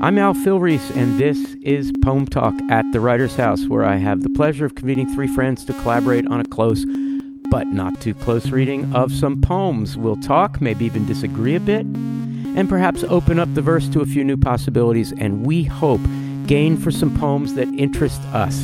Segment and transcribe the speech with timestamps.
[0.00, 4.22] I'm Al Filreis, and this is Poem Talk at the Writer's House, where I have
[4.22, 6.84] the pleasure of convening three friends to collaborate on a close
[7.50, 9.96] but not too close reading of some poems.
[9.96, 14.06] We'll talk, maybe even disagree a bit, and perhaps open up the verse to a
[14.06, 16.00] few new possibilities, and we hope
[16.46, 18.54] gain for some poems that interest us,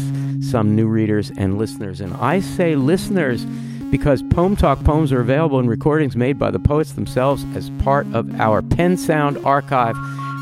[0.40, 2.00] some new readers and listeners.
[2.00, 3.44] And I say listeners
[3.90, 8.06] because Poem Talk poems are available in recordings made by the poets themselves as part
[8.14, 9.96] of our PennSound archive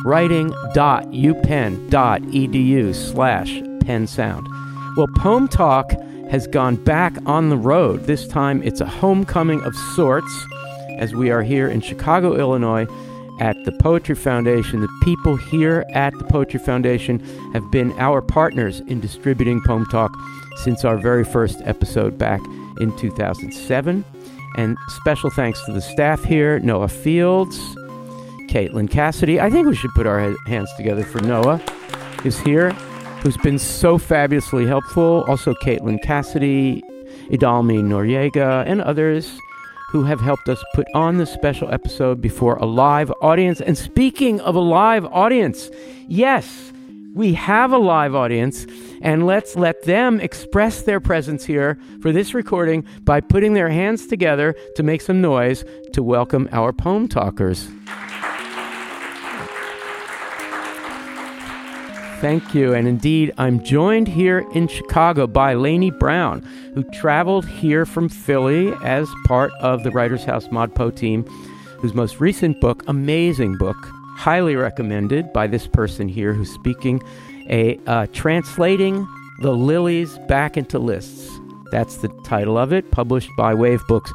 [0.05, 3.53] writing.upenn.edu slash
[3.85, 4.47] pennsound.
[4.97, 5.93] Well, Poem Talk
[6.31, 8.05] has gone back on the road.
[8.05, 10.47] This time it's a homecoming of sorts
[10.99, 12.87] as we are here in Chicago, Illinois
[13.41, 14.81] at the Poetry Foundation.
[14.81, 17.19] The people here at the Poetry Foundation
[17.53, 20.17] have been our partners in distributing Poem Talk
[20.59, 22.41] since our very first episode back
[22.81, 24.05] in 2007.
[24.57, 27.59] And special thanks to the staff here Noah Fields,
[28.53, 29.41] Caitlin Cassidy.
[29.41, 31.57] I think we should put our hands together for Noah,
[32.23, 32.73] who's here,
[33.23, 35.25] who's been so fabulously helpful.
[35.27, 36.83] Also, Caitlin Cassidy,
[37.31, 39.39] Idalmi Noriega, and others
[39.89, 43.63] who have helped us put on this special episode before a live audience.
[43.63, 45.71] And speaking of a live audience,
[46.07, 46.75] yes,
[47.15, 48.67] we have a live audience,
[49.01, 54.07] and let's let them express their presence here for this recording by putting their hands
[54.07, 57.67] together to make some noise to welcome our poem talkers.
[62.23, 62.73] Thank you.
[62.73, 66.41] And indeed, I'm joined here in Chicago by Laynie Browne,
[66.73, 71.25] who traveled here from Philly as part of the Writers House Modpo team,
[71.81, 73.77] whose most recent book, amazing book,
[74.15, 77.03] highly recommended by this person here who's speaking,
[77.51, 79.05] a uh, translating
[79.41, 81.29] the lilies back into lists.
[81.73, 84.13] That's the title of it, published by Wave Books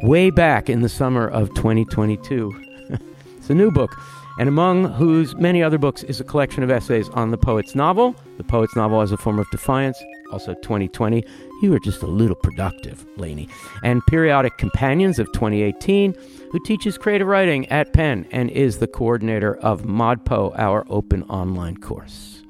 [0.00, 2.88] way back in the summer of 2022.
[3.36, 3.94] it's a new book
[4.38, 8.16] and among whose many other books is a collection of essays on the poet's novel,
[8.36, 11.24] the poet's novel as a form of defiance, also 2020.
[11.62, 13.48] You were just a little productive, Laynie.
[13.82, 16.14] And Periodic Companions of 2018,
[16.50, 21.76] who teaches creative writing at Penn and is the coordinator of ModPo, our open online
[21.76, 22.42] course.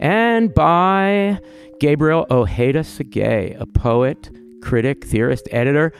[0.00, 1.38] And by
[1.80, 4.30] Gabriel Ojeda-Sagué, a poet,
[4.62, 5.92] critic, theorist, editor,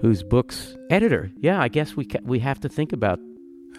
[0.00, 1.30] whose books editor.
[1.36, 3.18] Yeah, I guess we ca- we have to think about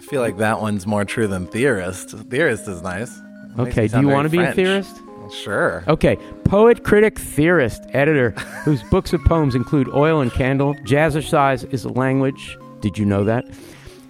[0.02, 2.10] I feel like that one's more true than theorist.
[2.10, 3.22] Theorist is nice.
[3.60, 5.00] okay, do you want to be a theorist?
[5.44, 5.84] Sure.
[5.88, 8.32] Okay, poet, critic, theorist, editor,
[8.66, 12.58] whose books of poems include Oil and Candle, Jazzercise is a Language.
[12.80, 13.46] Did you know that?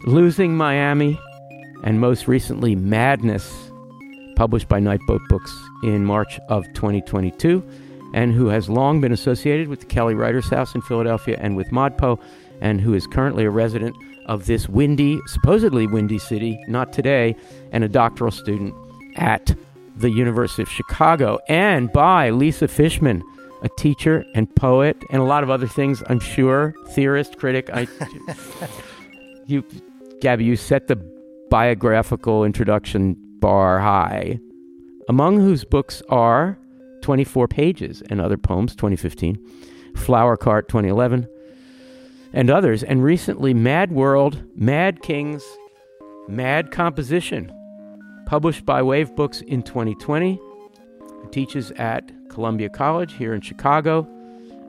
[0.06, 1.19] Losing Miami,
[1.84, 3.69] and most recently, Madness,
[4.38, 5.53] published by Nightboat Books
[5.84, 7.62] in March of 2022,
[8.13, 11.68] and who has long been associated with the Kelly Writers House in Philadelphia and with
[11.69, 12.18] ModPo,
[12.62, 13.94] and who is currently a resident
[14.25, 17.35] of this windy, supposedly windy city, not today,
[17.71, 18.73] and a doctoral student
[19.15, 19.55] at
[19.95, 23.23] the University of Chicago, and by Lisa Fishman,
[23.61, 27.69] a teacher and poet, and a lot of other things, I'm sure, theorist, critic.
[27.71, 27.87] I,
[29.47, 29.63] you,
[30.21, 30.95] Gabby, you set the
[31.49, 34.39] biographical introduction bar high,
[35.09, 36.57] among whose books are
[37.01, 39.38] 24 Pages and Other Poems, 2015,
[39.95, 41.27] Flower Cart, 2011,
[42.34, 42.84] and others.
[42.84, 45.44] And recently, Mad World, Mad Kings,
[46.28, 47.52] Mad Composition,
[48.25, 50.40] published by Wave Books in 2020.
[51.24, 54.08] He teaches at Columbia College here in Chicago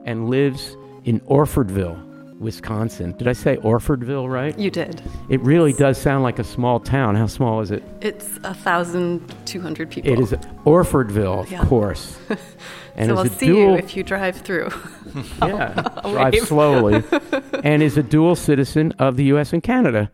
[0.05, 0.75] and lives
[1.05, 2.01] in Orfordville,
[2.43, 3.13] Wisconsin.
[3.17, 4.57] Did I say Orfordville right?
[4.59, 5.01] You did.
[5.29, 7.15] It really does sound like a small town.
[7.15, 7.81] How small is it?
[8.01, 10.11] It's a thousand two hundred people.
[10.11, 10.31] It is
[10.65, 11.65] Orfordville, of Yeah.
[11.65, 12.17] course.
[12.95, 14.69] And so is I'll see dual, you if you drive through.
[15.41, 17.03] yeah, drive slowly,
[17.63, 19.51] and is a dual citizen of the U.S.
[19.51, 20.11] and Canada.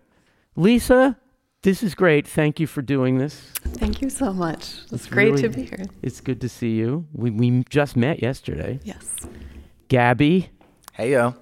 [0.56, 1.18] Lisa,
[1.64, 2.26] this is great.
[2.26, 3.52] Thank you for doing this.
[3.82, 4.60] Thank you so much.
[4.84, 5.88] It's, It's great really- to be here.
[6.02, 7.06] It's good to see you.
[7.12, 8.80] We we just met yesterday.
[8.86, 9.28] Yes.
[9.90, 10.50] Gabby,
[10.94, 11.36] Hey yo.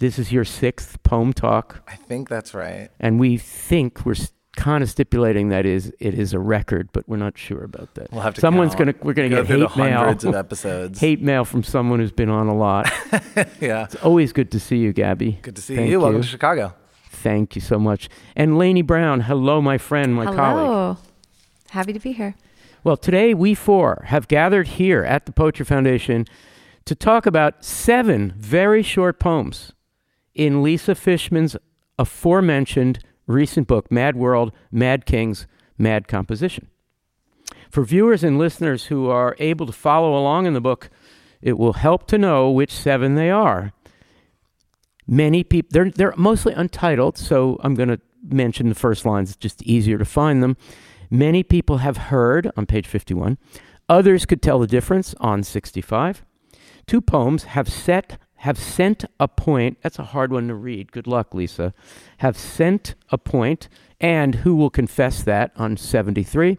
[0.00, 2.90] This is your sixth poem talk, I think that's right.
[2.98, 4.16] and we think we're
[4.56, 8.10] kind of stipulating that is it is a record, but we're not sure about that.
[8.12, 8.40] We'll have to.
[8.40, 8.92] Someone's count.
[8.98, 9.98] gonna we're gonna go get through the hate mail.
[9.98, 10.98] hundreds of episodes.
[11.00, 12.90] hate mail from someone who's been on a lot.
[13.60, 13.84] yeah.
[13.84, 15.38] It's always good to see you, Gabby.
[15.42, 16.00] Good to see Thank you.
[16.00, 16.22] Welcome you.
[16.22, 16.74] to Chicago.
[17.10, 18.08] Thank you so much.
[18.36, 20.36] And Laynie Browne, hello, my friend, my Hello.
[20.36, 20.98] colleague.
[21.70, 22.34] Happy to be here.
[22.82, 26.26] Well, today we four have gathered here at the Poetry Foundation
[26.84, 29.72] to talk about seven very short poems
[30.34, 31.56] in Lisa Fishman's
[31.98, 35.46] aforementioned recent book, Mad World, Mad Kings,
[35.78, 36.68] Mad Composition.
[37.70, 40.90] For viewers and listeners who are able to follow along in the book,
[41.40, 43.72] it will help to know which seven they are.
[45.06, 49.36] Many people, they're, they're mostly untitled, so I'm going to mention the first lines, it's
[49.36, 50.56] just easier to find them.
[51.10, 53.38] Many people have heard on page 51.
[53.88, 56.24] Others could tell the difference on 65.
[56.86, 59.78] Two poems have set have sent a point.
[59.80, 60.92] That's a hard one to read.
[60.92, 61.72] Good luck, Lisa.
[62.18, 66.58] Have sent a point, and who will confess that on 73?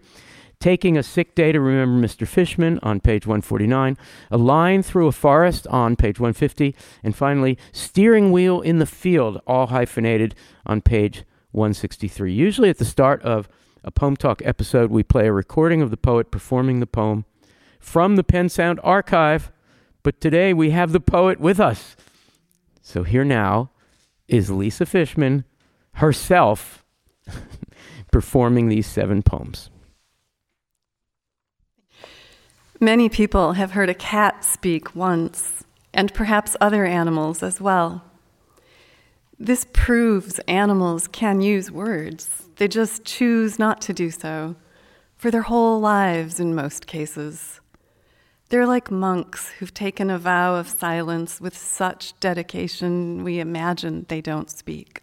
[0.59, 2.27] Taking a sick day to remember Mr.
[2.27, 3.99] Fishman on page 149,
[4.31, 9.39] a line through a forest on page 150, and finally, steering wheel in the field,
[9.45, 10.33] all hyphenated
[10.65, 12.33] on page 163.
[12.33, 13.47] Usually at the start of
[13.83, 17.25] a Poem Talk episode, we play a recording of the poet performing the poem
[17.79, 19.51] from the PennSound archive,
[20.05, 21.95] but today we have the poet with us.
[22.83, 23.71] So here now
[24.27, 25.45] is Lisa Fishman
[25.93, 26.85] herself
[28.11, 29.71] performing these seven poems.
[32.79, 38.03] Many people have heard a cat speak once, and perhaps other animals as well.
[39.39, 42.43] This proves animals can use words.
[42.57, 44.55] They just choose not to do so
[45.17, 47.59] for their whole lives in most cases.
[48.49, 54.21] They're like monks who've taken a vow of silence with such dedication we imagine they
[54.21, 55.01] don't speak.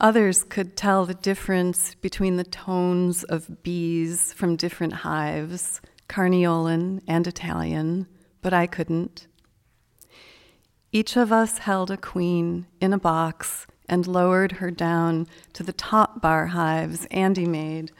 [0.00, 7.26] Others could tell the difference between the tones of bees from different hives, Carniolan and
[7.26, 8.06] Italian,
[8.40, 9.26] but I couldn't.
[10.90, 15.72] Each of us held a queen in a box and lowered her down to the
[15.72, 17.90] top bar hives Andy made.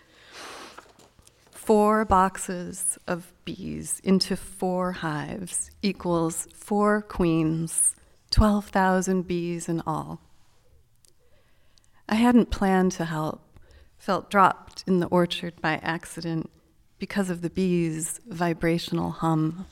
[1.50, 7.96] Four boxes of bees into four hives equals four queens,
[8.30, 10.20] 12,000 bees in all.
[12.08, 13.42] I hadn't planned to help,
[13.98, 16.50] felt dropped in the orchard by accident
[17.00, 19.66] because of the bees' vibrational hum.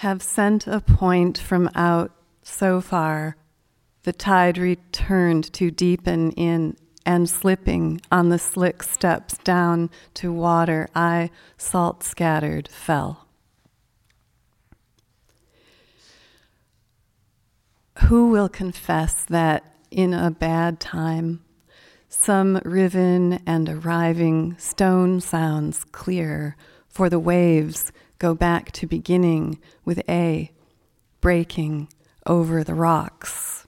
[0.00, 2.10] Have sent a point from out
[2.42, 3.36] so far,
[4.04, 10.88] the tide returned to deepen in and slipping on the slick steps down to water
[10.94, 13.28] I, salt scattered, fell.
[18.04, 21.44] Who will confess that in a bad time,
[22.08, 26.56] some riven and arriving stone sounds clear,
[26.88, 30.52] for the waves go back to beginning with A,
[31.20, 31.88] breaking
[32.26, 33.66] over the rocks.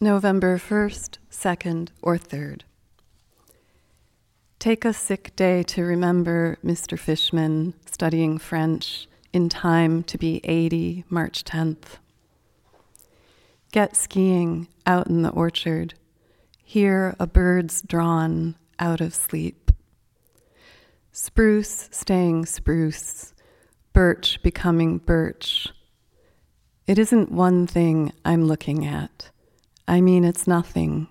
[0.00, 2.62] November 1st, 2nd, or 3rd.
[4.58, 6.98] Take a sick day to remember Mr.
[6.98, 11.98] Fishman studying French in time to be 80 March 10th.
[13.72, 15.94] Get skiing out in the orchard.
[16.74, 19.70] Hear a bird's drawn out of sleep.
[21.12, 23.32] Spruce staying spruce,
[23.92, 25.68] birch becoming birch.
[26.88, 29.30] It isn't one thing I'm looking at.
[29.86, 31.06] I mean, it's nothing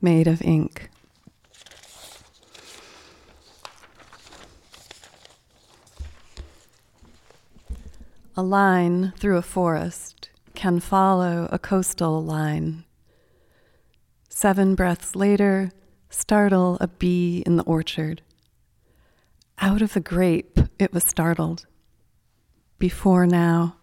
[0.00, 0.88] made of ink.
[8.34, 12.86] A line through a forest can follow a coastal line.
[14.42, 15.70] Seven breaths later,
[16.10, 18.22] startle a bee in the orchard.
[19.60, 21.64] Out of the grape, it was startled.
[22.76, 23.76] Before now,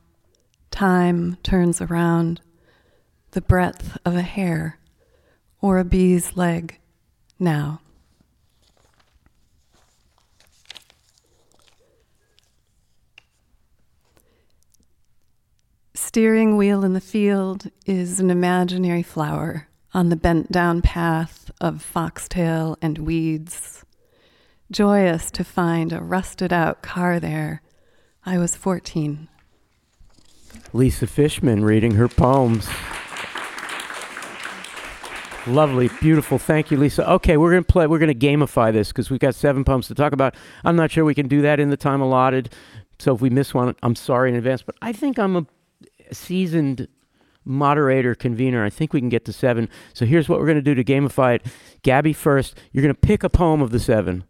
[0.70, 2.42] time turns around,
[3.32, 4.80] the breadth of a hair
[5.62, 6.78] or a bee's leg
[7.40, 7.80] now.
[15.94, 21.82] steering wheel in the field is an imaginary flower on the bent down path of
[21.82, 23.84] foxtail and weeds.
[24.72, 27.62] Joyous to find a rusted out car there,
[28.26, 29.28] I was 14.
[30.74, 32.68] Lisa Fishman reading her poems.
[35.48, 36.38] Lovely, beautiful.
[36.38, 37.10] Thank you, Lisa.
[37.14, 37.88] Okay, we're gonna play.
[37.88, 40.36] We're gonna gamify this because we've got seven poems to talk about.
[40.64, 42.54] I'm not sure we can do that in the time allotted.
[43.00, 44.62] So if we miss one, I'm sorry in advance.
[44.62, 45.46] But I think I'm a
[46.12, 46.88] seasoned
[47.46, 48.64] moderator convener.
[48.64, 49.70] I think we can get to seven.
[49.94, 51.46] So here's what we're going to do to gamify it.
[51.84, 52.56] Gabby first.
[52.72, 54.24] You're going to pick a poem of the seven,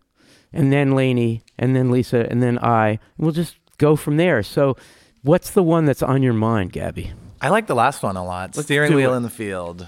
[0.54, 2.90] and then Laynie, and then Lisa, and then I.
[2.90, 4.44] And we'll just go from there.
[4.44, 4.76] So,
[5.24, 7.12] what's the one that's on your mind, Gabby?
[7.42, 8.56] I like the last one a lot.
[8.56, 9.18] Let's Steering wheel it.
[9.18, 9.88] in the field.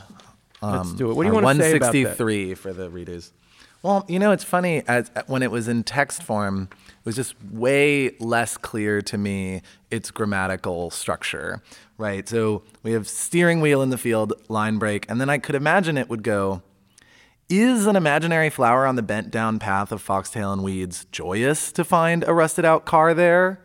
[0.61, 1.15] Let's Um, do it.
[1.15, 1.97] What do you want to say about that?
[1.97, 3.33] 163 for the readers.
[3.83, 4.83] Well, you know, it's funny.
[4.87, 9.63] As when it was in text form, it was just way less clear to me
[9.89, 11.63] its grammatical structure,
[12.01, 12.27] right?
[12.27, 15.97] So we have steering wheel in the field, line break, and then I could imagine
[15.97, 16.63] it would go
[17.47, 21.83] Is an imaginary flower on the bent down path of foxtail and weeds joyous to
[21.83, 23.61] find a rusted out car there?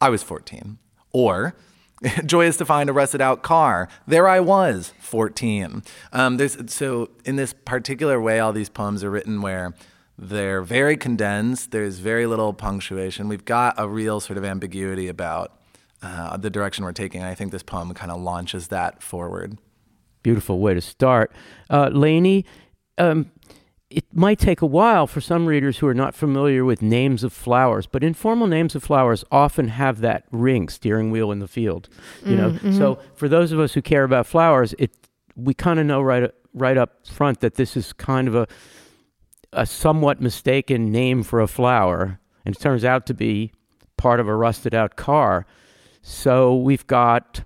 [0.00, 0.78] I was 14.
[1.12, 1.54] Or,
[2.26, 3.88] joyous to find a rusted out car.
[4.06, 5.82] There I was, 14.
[6.12, 9.74] Um, so, in this particular way, all these poems are written where
[10.18, 13.28] they're very condensed, there's very little punctuation.
[13.28, 15.59] We've got a real sort of ambiguity about
[16.02, 17.22] uh, the direction we're taking.
[17.22, 19.58] I think this poem kind of launches that forward.
[20.22, 21.32] Beautiful way to start.
[21.68, 22.44] Uh, Lainey,
[22.98, 23.30] um,
[23.88, 27.32] it might take a while for some readers who are not familiar with names of
[27.32, 31.88] flowers, but informal names of flowers often have that ring, steering wheel in the field.
[32.24, 32.76] You know, Mm-hmm.
[32.76, 34.92] so for those of us who care about flowers, it
[35.36, 38.46] we kind of know right right up front that this is kind of a
[39.52, 43.50] a somewhat mistaken name for a flower, and it turns out to be
[43.96, 45.46] part of a rusted out car.
[46.02, 47.44] So we've got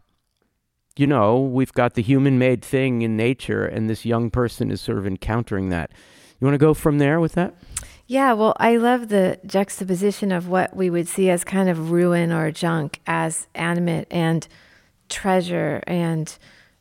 [0.97, 4.81] you know, we've got the human made thing in nature, and this young person is
[4.81, 5.91] sort of encountering that.
[6.41, 7.55] You want to go from there with that?
[8.07, 12.33] Yeah, well, I love the juxtaposition of what we would see as kind of ruin
[12.33, 14.47] or junk as animate and
[15.09, 15.83] treasure.
[15.87, 16.37] And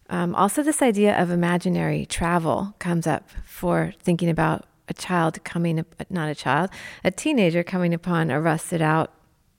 [0.09, 5.83] um, also, this idea of imaginary travel comes up for thinking about a child coming,
[6.09, 6.69] not a child,
[7.03, 9.13] a teenager coming upon a rusted out,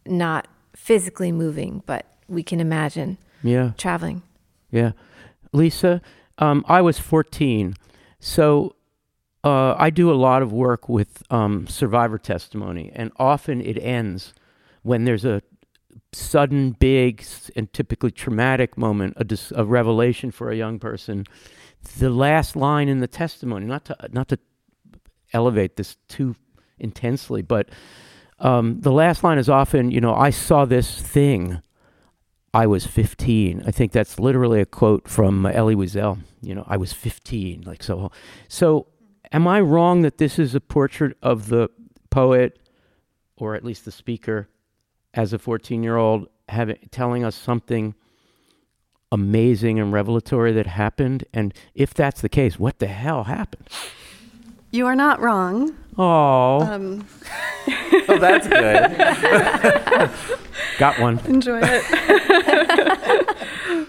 [0.06, 4.22] not physically moving, but we can imagine Yeah, traveling.
[4.70, 4.92] yeah.
[5.52, 6.00] Lisa,
[6.38, 7.74] um, I was 14,
[8.18, 8.74] so
[9.44, 14.34] uh, I do a lot of work with um, survivor testimony, and often it ends
[14.82, 15.42] when there's a
[16.12, 21.24] sudden, big, and typically traumatic moment, a, dis- a revelation for a young person.
[21.98, 24.38] The last line in the testimony, not to not to
[25.32, 26.34] elevate this too
[26.78, 27.68] intensely, but
[28.44, 31.62] um, the last line is often, you know, I saw this thing.
[32.52, 33.64] I was 15.
[33.66, 36.18] I think that's literally a quote from Elie Wiesel.
[36.42, 37.62] You know, I was 15.
[37.62, 38.12] Like so.
[38.46, 38.86] So,
[39.32, 41.70] am I wrong that this is a portrait of the
[42.10, 42.60] poet,
[43.36, 44.48] or at least the speaker,
[45.14, 47.94] as a 14-year-old, having telling us something
[49.10, 51.24] amazing and revelatory that happened?
[51.32, 53.68] And if that's the case, what the hell happened?
[54.70, 55.74] You are not wrong.
[55.96, 57.06] Oh, Um,
[58.08, 58.96] Oh, that's good.
[60.78, 61.18] got one.
[61.26, 61.84] enjoy it.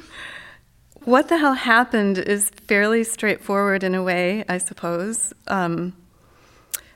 [1.03, 5.33] what the hell happened is fairly straightforward in a way, I suppose.
[5.47, 5.93] Um,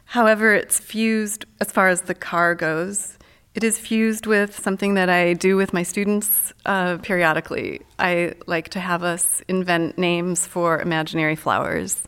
[0.06, 3.18] however, it's fused as far as the car goes.
[3.56, 7.82] It is fused with something that I do with my students uh, periodically.
[7.98, 12.04] I like to have us invent names for imaginary flowers.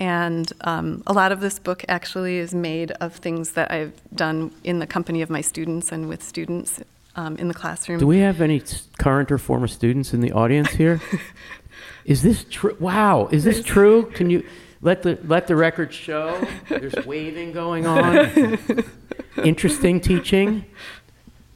[0.00, 4.50] And um, a lot of this book actually is made of things that I've done
[4.64, 6.80] in the company of my students and with students
[7.16, 8.00] um, in the classroom.
[8.00, 8.62] Do we have any
[8.98, 11.02] current or former students in the audience here?
[12.06, 12.76] is this true?
[12.80, 14.10] Wow, is this true?
[14.12, 14.42] Can you
[14.80, 16.42] let the let the record show?
[16.70, 18.84] There's waving going on.
[19.44, 20.64] Interesting teaching.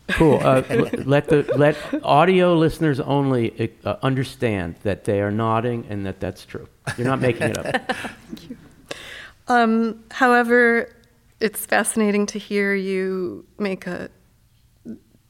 [0.08, 0.38] Cool.
[0.42, 0.62] Uh,
[1.04, 6.44] let the let audio listeners only uh, understand that they are nodding and that that's
[6.44, 6.68] true.
[6.98, 7.92] You're not making it up.
[8.26, 8.56] Thank you.
[9.48, 10.94] Um, however,
[11.40, 14.10] it's fascinating to hear you make a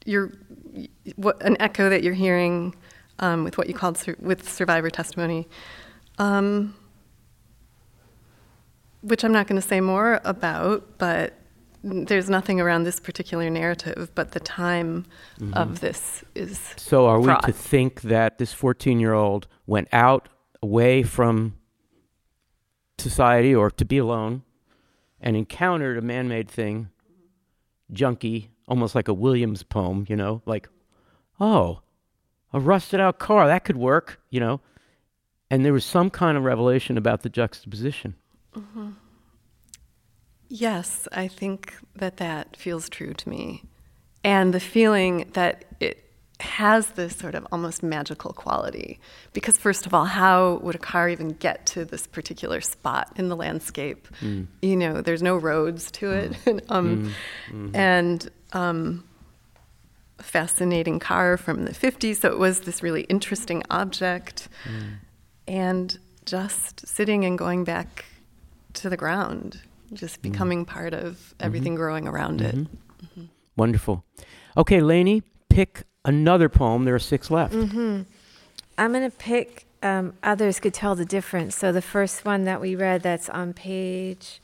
[0.05, 0.33] your
[1.15, 2.75] what an echo that you're hearing
[3.19, 5.47] um, with what you called sur- with survivor testimony,
[6.17, 6.75] um,
[9.01, 11.33] which I'm not going to say more about, but
[11.85, 15.05] there's nothing around this particular narrative, but the time
[15.39, 15.53] mm-hmm.
[15.53, 20.27] of this is So, are we to think that this 14 year old went out
[20.63, 21.55] away from
[22.97, 24.41] society or to be alone
[25.21, 26.89] and encountered a man made thing,
[27.93, 30.67] junky, almost like a Williams poem, you know, like,
[31.39, 31.81] oh,
[32.51, 34.59] a rusted out car, that could work, you know?
[35.51, 38.15] And there was some kind of revelation about the juxtaposition.
[38.55, 38.91] Mm-hmm.
[40.47, 43.63] Yes, I think that that feels true to me.
[44.23, 46.05] And the feeling that it
[46.39, 48.99] has this sort of almost magical quality.
[49.33, 53.29] Because, first of all, how would a car even get to this particular spot in
[53.29, 54.07] the landscape?
[54.21, 54.47] Mm.
[54.61, 56.31] You know, there's no roads to it.
[56.45, 56.61] Mm.
[56.69, 57.11] um, mm.
[57.47, 57.75] mm-hmm.
[57.75, 59.03] And um,
[60.19, 62.17] a fascinating car from the 50s.
[62.17, 64.49] So it was this really interesting object.
[65.47, 68.05] And just sitting and going back
[68.73, 69.61] to the ground,
[69.93, 70.31] just mm-hmm.
[70.31, 71.81] becoming part of everything mm-hmm.
[71.81, 72.55] growing around it.
[72.55, 73.25] Mm-hmm.
[73.55, 74.03] Wonderful.
[74.57, 76.85] Okay, Laynie, pick another poem.
[76.85, 77.53] There are six left.
[77.53, 81.55] I'm going to pick um, Others Could Tell the Difference.
[81.55, 84.41] So the first one that we read that's on page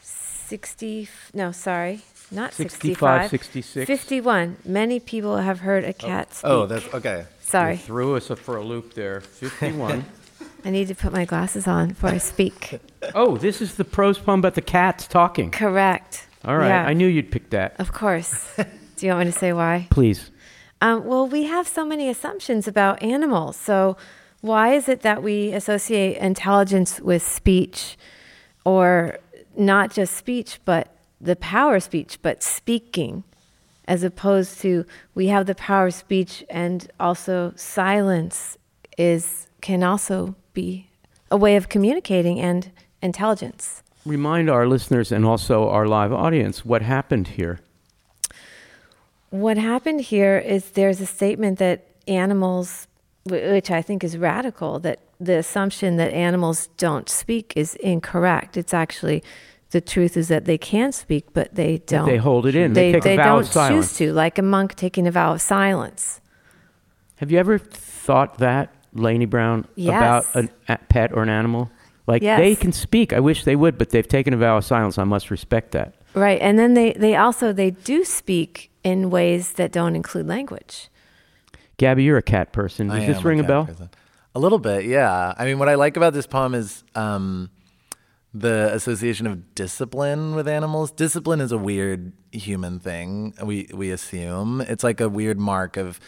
[0.00, 2.00] 60, no, sorry,
[2.30, 3.30] not 65, 65.
[3.30, 3.86] 66.
[3.86, 4.56] 51.
[4.64, 5.92] Many people have heard a oh.
[5.92, 6.50] cat oh, speak.
[6.50, 7.18] Oh, that's okay.
[7.18, 7.76] You Sorry.
[7.76, 9.20] threw us for a loop there.
[9.20, 10.04] 51.
[10.64, 12.80] I need to put my glasses on before I speak.
[13.14, 15.50] Oh, this is the prose poem about the cats talking.
[15.50, 16.26] Correct.
[16.44, 16.84] All right, Yeah.
[16.86, 17.74] I knew you'd pick that.
[17.78, 18.46] Of course.
[18.96, 19.86] Do you want me to say why?
[19.90, 20.30] Please.
[20.80, 23.56] Um, well, we have so many assumptions about animals.
[23.56, 23.96] So,
[24.40, 27.96] why is it that we associate intelligence with speech,
[28.64, 29.18] or
[29.56, 33.24] not just speech, but the power of speech, but speaking,
[33.86, 34.84] as opposed to
[35.14, 38.56] we have the power of speech and also silence
[38.96, 40.88] is can also be
[41.30, 43.82] a way of communicating and intelligence.
[44.04, 47.60] Remind our listeners and also our live audience what happened here.
[49.30, 52.86] What happened here is there's a statement that animals,
[53.24, 58.56] which I think is radical, that the assumption that animals don't speak is incorrect.
[58.56, 59.22] It's actually
[59.70, 62.06] the truth is that they can speak, but they don't.
[62.06, 62.72] They hold it in.
[62.72, 63.88] They, They, take a they vow don't of silence.
[63.88, 66.20] choose to, like a monk taking a vow of silence.
[67.16, 70.36] Have you ever thought that, Laynie Browne, about Yes.
[70.36, 71.70] an- a pet or an animal?
[72.06, 72.38] Like Yes.
[72.40, 73.12] they can speak.
[73.12, 74.98] I wish they would, but they've taken a vow of silence.
[74.98, 75.94] I must respect that.
[76.14, 76.40] Right.
[76.40, 80.88] And then they, they also they do speak in ways that don't include language.
[81.76, 82.88] Gabby, you're a cat person.
[82.88, 83.64] Does I this ring a cat bell?
[83.66, 83.90] person.
[84.34, 85.34] A little bit, yeah.
[85.38, 87.50] I mean, what I like about this poem is um,
[88.34, 90.90] the association of discipline with animals.
[90.90, 93.34] Discipline is a weird human thing.
[93.42, 95.98] We we assume it's like a weird mark of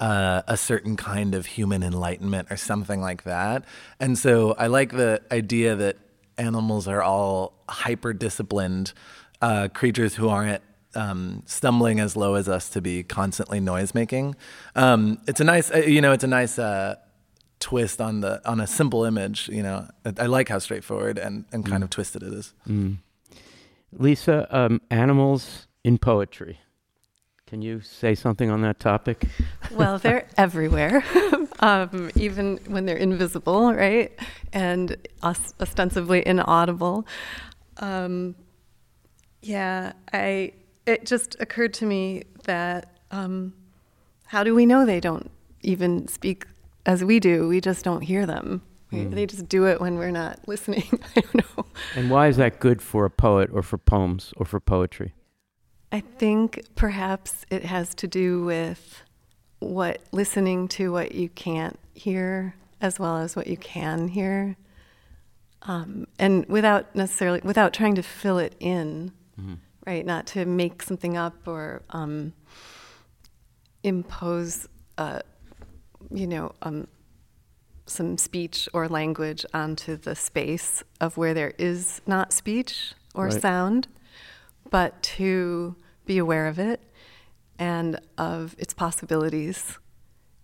[0.00, 3.64] uh, a certain kind of human enlightenment or something like that.
[3.98, 5.96] And so I like the idea that
[6.38, 8.92] animals are all hyper disciplined
[9.40, 10.62] uh, creatures who aren't
[10.94, 14.34] um, stumbling as low as us to be constantly noise making.
[14.74, 16.96] Um, it's a nice, uh, you know, it's a nice uh,
[17.60, 19.48] twist on the on a simple image.
[19.48, 22.54] You know, I, I like how straightforward and, and kind of twisted it is.
[23.92, 26.60] Lisa, um, animals in poetry.
[27.46, 29.26] Can you say something on that topic?
[29.72, 31.04] Well, they're everywhere,
[31.60, 34.16] um, even when they're invisible, right?
[34.52, 37.06] And os- ostensibly inaudible.
[37.78, 38.36] Um,
[39.42, 40.52] yeah, I.
[40.86, 43.52] It just occurred to me that um,
[44.26, 45.30] how do we know they don't
[45.62, 46.46] even speak
[46.86, 47.48] as we do?
[47.48, 48.62] We just don't hear them.
[48.92, 50.84] We, They just do it when we're not listening.
[51.16, 51.66] I don't know.
[51.96, 55.12] And why is that good for a poet or for poems or for poetry?
[55.92, 59.02] I think perhaps it has to do with
[59.60, 64.56] what listening to what you can't hear as well as what you can hear.
[65.62, 69.12] Um, and without necessarily, without trying to fill it in,
[69.86, 70.04] right?
[70.04, 72.32] Not to make something up or um,
[73.82, 74.68] impose,
[74.98, 75.20] uh,
[76.10, 76.86] you know, um,
[77.86, 83.40] some speech or language onto the space of where there is not speech or Right.
[83.40, 83.88] sound,
[84.70, 86.80] but to be aware of it
[87.58, 89.78] and of its possibilities.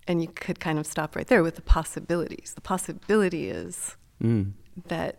[0.08, 2.52] And you could kind of stop right there with the possibilities.
[2.54, 4.52] The possibility is Mm,
[4.86, 5.18] that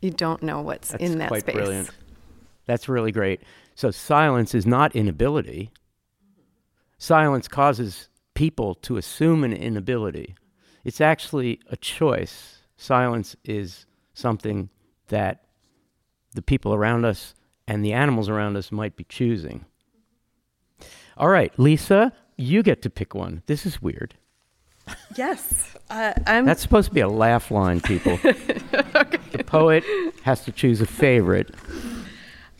[0.00, 1.54] you don't know what's that's in that quite space.
[1.54, 1.90] brilliant.
[2.66, 3.42] That's really great.
[3.76, 5.70] So silence is not inability.
[6.98, 10.34] Silence causes people to assume an inability.
[10.84, 12.58] It's actually a choice.
[12.76, 14.68] Silence is something
[15.08, 15.44] that
[16.34, 17.34] the people around us
[17.66, 19.64] and the animals around us might be choosing.
[21.16, 23.42] All right, Lisa, you get to pick one.
[23.46, 24.14] This is weird.
[25.16, 26.44] Yes, uh, I'm.
[26.44, 28.18] That's supposed to be a laugh line, people.
[29.32, 29.84] The poet
[30.22, 31.54] has to choose a favorite.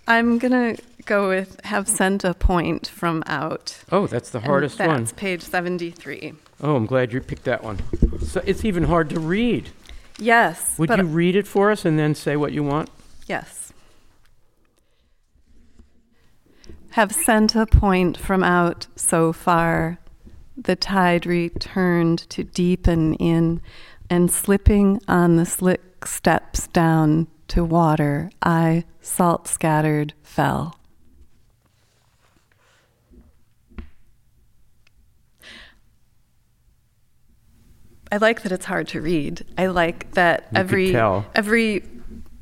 [0.07, 3.79] I'm gonna go with "Have Sent a Point" from Out.
[3.91, 5.05] Oh, that's the hardest one.
[5.05, 6.35] That's page seventy-three.
[6.61, 7.79] Oh, I'm glad you picked that one.
[8.21, 9.71] So it's even hard to read.
[10.19, 10.79] Yes.
[10.79, 12.91] Would you read it for us and then say what you want?
[13.27, 13.56] Yes.
[16.97, 19.99] Have sent a point from out so far,
[20.57, 23.61] the tide returned to deepen in,
[24.09, 30.81] and slipping on the slick steps down to water, I, salt scattered, fell.
[38.11, 39.45] I like that it's hard to read.
[39.59, 40.97] I like that You every
[41.35, 41.85] every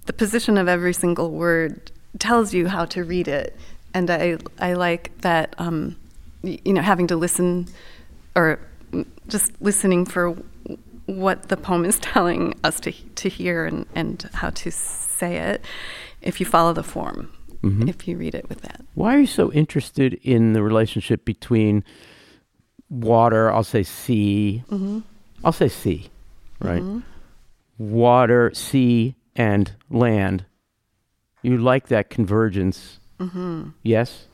[0.07, 1.91] the position of every single word
[2.21, 3.57] tells you how to read it,
[3.95, 5.97] and I I like that um,
[6.43, 7.67] you know having to listen
[8.37, 8.59] or
[9.29, 10.37] just listening for
[11.07, 15.65] what the poem is telling us to to hear and and how to say it.
[16.21, 17.31] If you follow the form,
[17.63, 17.89] Mhm.
[17.89, 18.81] if you read it with that.
[18.95, 21.85] Why are you so interested in the relationship between
[22.91, 25.01] water, I'll say sea, Mm-hmm.
[25.45, 26.09] I'll say sea,
[26.61, 26.83] right?
[27.79, 30.45] Water, sea, and land.
[31.43, 32.99] You like that convergence.
[33.21, 33.71] Mm-hmm.
[33.83, 34.27] Yes?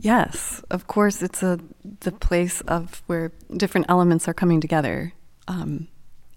[0.00, 1.58] Yes, of course, it's a
[2.00, 5.12] the place of where different elements are coming together,
[5.48, 5.88] um,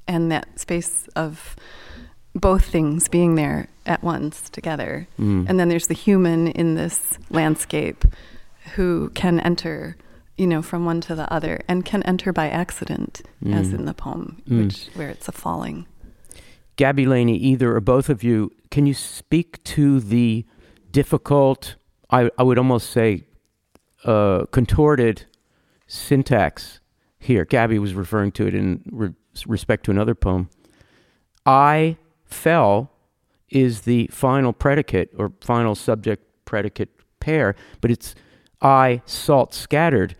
[0.07, 1.55] and that space of
[2.35, 5.07] both things being there at once together.
[5.19, 5.49] Mm.
[5.49, 8.03] And then there's the human in this landscape
[8.75, 9.95] who can enter,
[10.37, 13.79] you know, from one to the other and can enter by accident, as Mm.
[13.79, 14.65] in the poem, Mm.
[14.65, 15.87] which where it's a falling.
[16.75, 20.45] Gabby Laynie, either or both of you, can you speak to the
[20.91, 21.75] difficult,
[22.09, 23.25] I, I would almost say,
[24.03, 25.25] uh, contorted
[25.87, 26.79] syntax
[27.19, 27.45] here?
[27.45, 29.13] Gabby was referring to it in re-
[29.45, 30.49] respect to another poem.
[31.45, 32.91] I fell
[33.49, 36.89] is the final predicate or final subject predicate
[37.19, 38.15] pair, but it's
[38.61, 40.15] I salt scattered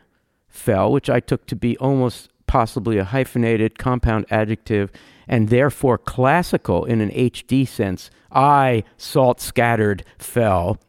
[0.47, 4.91] fell, which I took to be almost possibly a hyphenated compound adjective
[5.28, 8.10] and therefore classical in an HD sense.
[8.32, 10.80] I salt scattered fell.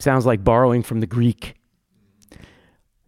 [0.00, 1.54] Sounds like borrowing from the Greek.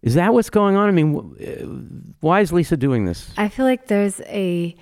[0.02, 0.88] Is that what's going on?
[0.88, 3.30] I mean, uh, why is Lisa doing this?
[3.36, 4.74] I feel like there's a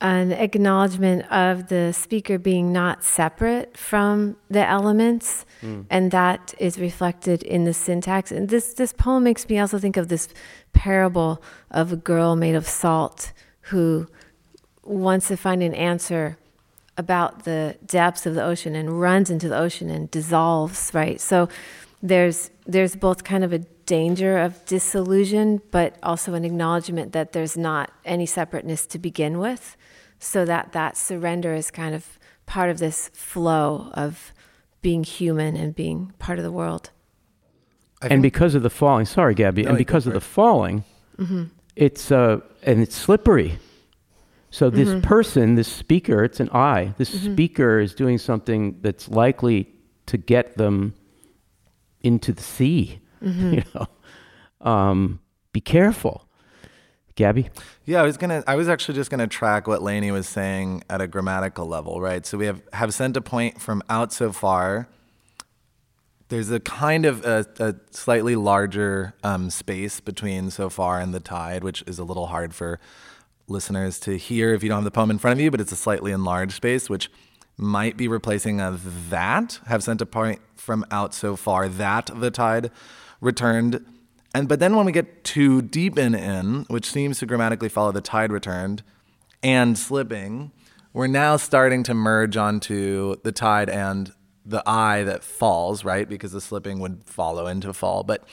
[0.00, 5.46] an acknowledgement of the speaker being not separate from the elements,
[5.90, 8.32] and that is reflected in the syntax.
[8.32, 10.28] And this this poem makes me also think of this
[10.72, 13.32] parable of a girl made of salt
[13.70, 14.06] who
[14.84, 16.36] wants to find an answer
[16.96, 20.90] about the depths of the ocean and runs into the ocean and dissolves.
[20.94, 21.48] Right, so
[22.02, 27.56] there's there's both kind of a danger of disillusion, but also an acknowledgement that there's
[27.56, 29.76] not any separateness to begin with,
[30.18, 34.32] so that that surrender is kind of part of this flow of
[34.82, 36.90] being human and being part of the world.
[38.02, 40.84] And because of the falling, sorry, Gabby, No, and because of the falling,
[41.76, 43.58] it's uh, and it's slippery.
[44.52, 46.94] So this person, this speaker, it's an I.
[46.98, 49.72] This speaker is doing something that's likely
[50.06, 50.94] to get them
[52.02, 53.00] into the sea.
[53.22, 53.86] You know,
[54.68, 55.20] um,
[55.52, 56.26] be careful,
[57.14, 57.50] Gabby.
[57.84, 58.42] Yeah, I was gonna.
[58.48, 62.26] I was actually just gonna track what Laynie was saying at a grammatical level, right?
[62.26, 64.88] So we have have sent a point from out so far.
[66.30, 71.20] There's a kind of a, a slightly larger um, space between so far and the
[71.20, 72.80] tide, which is a little hard for
[73.48, 75.50] listeners to hear if you don't have the poem in front of you.
[75.50, 77.10] But it's a slightly enlarged space, which
[77.56, 78.78] might be replacing a
[79.10, 79.60] that.
[79.66, 82.70] Have sent a point from out so far that the tide
[83.20, 83.84] returned
[84.34, 87.92] and but then when we get to deep in, in, which seems to grammatically follow
[87.92, 88.82] the tide returned,
[89.42, 90.52] and slipping,
[90.92, 94.12] we're now starting to merge onto the tide and
[94.44, 96.08] the eye that falls, right?
[96.08, 98.04] Because the slipping would follow into fall.
[98.04, 98.24] But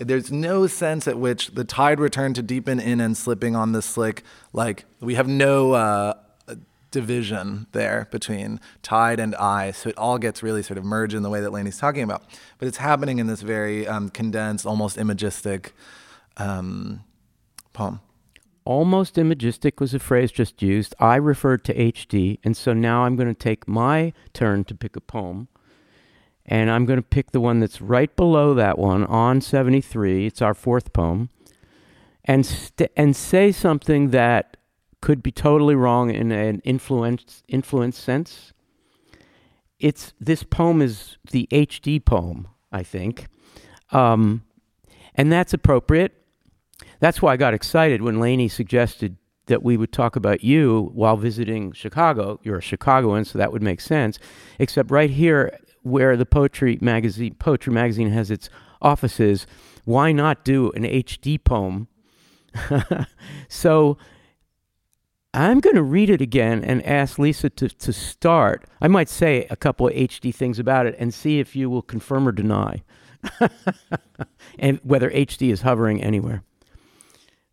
[0.00, 3.82] there's no sense at which the tide returned to deepen in and slipping on the
[3.82, 4.24] slick.
[4.52, 6.14] Like we have no uh,
[6.90, 9.70] division there between tide and eye.
[9.70, 12.24] So it all gets really sort of merged in the way that Laynie's talking about.
[12.58, 15.72] But it's happening in this very um, condensed, almost imagistic
[16.36, 17.04] um,
[17.72, 18.00] poem.
[18.64, 20.94] Almost imagistic was a phrase just used.
[21.00, 24.96] I referred to HD, and so now I'm going to take my turn to pick
[24.96, 25.48] a poem.
[26.46, 30.26] And I'm going to pick the one that's right below that one on 73.
[30.26, 31.30] It's our fourth poem.
[32.24, 34.56] And, st- and say something that
[35.00, 38.52] could be totally wrong in an influence, influence sense.
[39.78, 43.26] It's, this poem is the HD poem, I think.
[43.92, 44.44] Um,
[45.14, 46.12] and that's appropriate.
[47.00, 51.16] That's why I got excited when Laynie suggested that we would talk about you while
[51.16, 52.38] visiting Chicago.
[52.42, 54.18] You're a Chicagoan, so that would make sense.
[54.58, 58.48] Except right here, where the poetry magazine, poetry magazine has its
[58.82, 59.46] offices,
[59.84, 61.88] why not do an HD poem?
[63.48, 63.96] so
[65.32, 68.64] I'm going to read it again and ask Lisa to, to start.
[68.80, 71.82] I might say a couple of HD things about it and see if you will
[71.82, 72.82] confirm or deny,
[74.58, 76.42] and whether HD is hovering anywhere.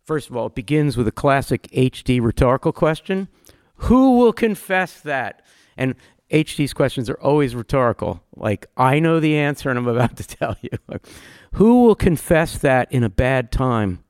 [0.04, 3.28] First of all, it begins with a classic HD rhetorical question
[3.76, 5.42] Who will confess that?
[5.76, 5.94] And
[6.30, 8.22] HD's questions are always rhetorical.
[8.36, 10.70] Like, I know the answer and I'm about to tell you.
[11.54, 14.04] Who will confess that in a bad time?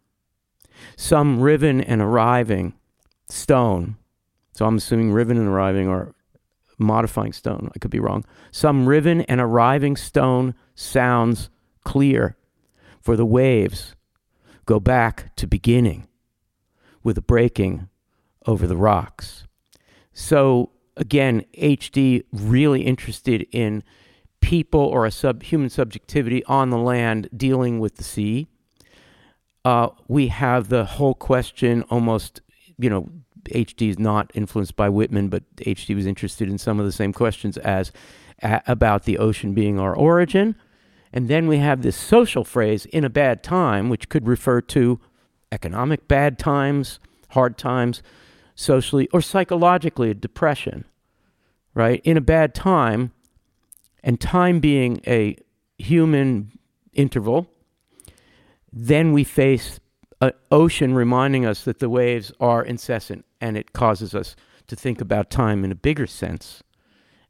[0.96, 2.74] Some riven and arriving
[3.28, 3.96] stone.
[4.52, 6.14] So I'm assuming riven and arriving are
[6.78, 7.70] modifying stone.
[7.74, 8.24] I could be wrong.
[8.50, 11.50] Some riven and arriving stone sounds
[11.85, 12.37] clear
[13.00, 13.94] for the waves
[14.66, 16.07] go back to beginning
[17.02, 17.88] with a breaking
[18.46, 19.46] over the rocks.
[20.12, 23.82] So again, HD really interested in
[24.40, 28.46] people or a sub human subjectivity on the land dealing with the sea.
[29.64, 32.40] Uh, we have the whole question almost,
[32.78, 33.08] you know,
[33.44, 37.12] HD is not influenced by Whitman, but HD was interested in some of the same
[37.12, 37.92] questions as
[38.42, 40.54] about the ocean being our origin.
[41.12, 45.00] And then we have this social phrase, in a bad time, which could refer to
[45.50, 48.02] economic bad times, hard times,
[48.59, 50.85] socially or psychologically a depression,
[51.75, 52.01] right?
[52.05, 53.12] In a bad time,
[54.03, 55.37] and time being a
[55.79, 56.51] human
[56.92, 57.47] interval,
[58.73, 59.79] then we face
[60.21, 64.35] an ocean reminding us that the waves are incessant and it causes us
[64.66, 66.62] to think about time in a bigger sense.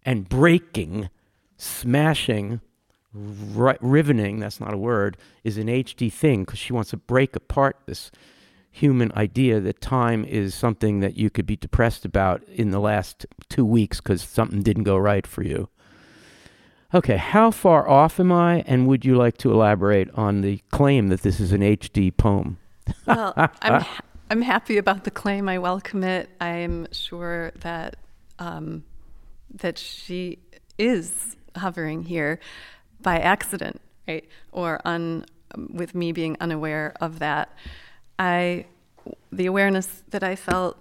[0.05, 1.11] And breaking,
[1.59, 2.63] smashing,
[3.13, 7.37] ri- riveting, that's not a word, is an HD thing because she wants to break
[7.37, 8.11] apart this
[8.79, 13.27] human idea that time is something that you could be depressed about in the last
[13.49, 15.69] two weeks because something didn't go right for you.
[16.95, 21.09] Okay, how far off am I, and would you like to elaborate on the claim
[21.09, 22.59] that this is an HD poem?
[23.07, 25.49] well, I'm ha- I'm happy about the claim.
[25.49, 26.31] I welcome it.
[26.41, 27.97] I'm sure that
[28.39, 28.85] um,
[29.55, 30.39] that she
[30.79, 32.39] is hovering here
[33.03, 37.51] by accident, right, or un, with me being unaware of that.
[38.19, 38.67] I,
[39.33, 40.77] the awareness that I felt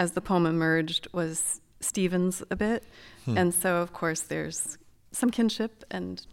[0.00, 2.84] as the poem emerged was Stevens a bit,
[3.24, 3.36] hmm.
[3.36, 4.78] and so of course there's
[5.12, 6.24] some kinship and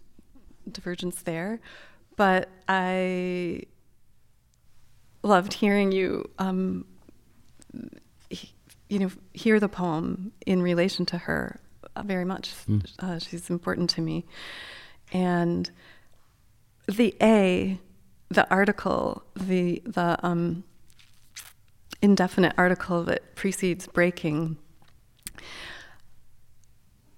[0.72, 1.60] divergence there,
[2.16, 3.64] but I
[5.24, 6.86] loved hearing you, um,
[8.30, 8.52] he,
[8.90, 11.60] you know, hear the poem in relation to her
[11.96, 12.54] uh, very much.
[12.68, 12.86] Mm.
[13.00, 14.26] Uh, she's important to me,
[15.12, 15.70] and
[16.88, 17.80] the A,
[18.30, 20.64] the article, the the um,
[22.02, 24.58] indefinite article that precedes breaking.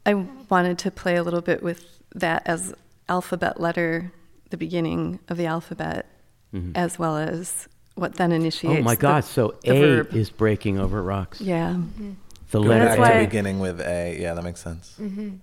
[0.05, 0.13] I
[0.49, 2.73] wanted to play a little bit with that as
[3.09, 4.11] alphabet letter,
[4.49, 6.05] the beginning of the alphabet,
[6.53, 6.71] mm-hmm.
[6.75, 8.79] as well as what then initiates.
[8.79, 9.23] Oh my God!
[9.23, 10.13] The, so A verb.
[10.13, 11.41] is breaking over rocks.
[11.41, 11.71] Yeah.
[11.71, 12.13] Mm-hmm.
[12.51, 14.17] The Going letter back to beginning with A.
[14.19, 14.95] Yeah, that makes sense.
[14.99, 15.35] Mm-hmm.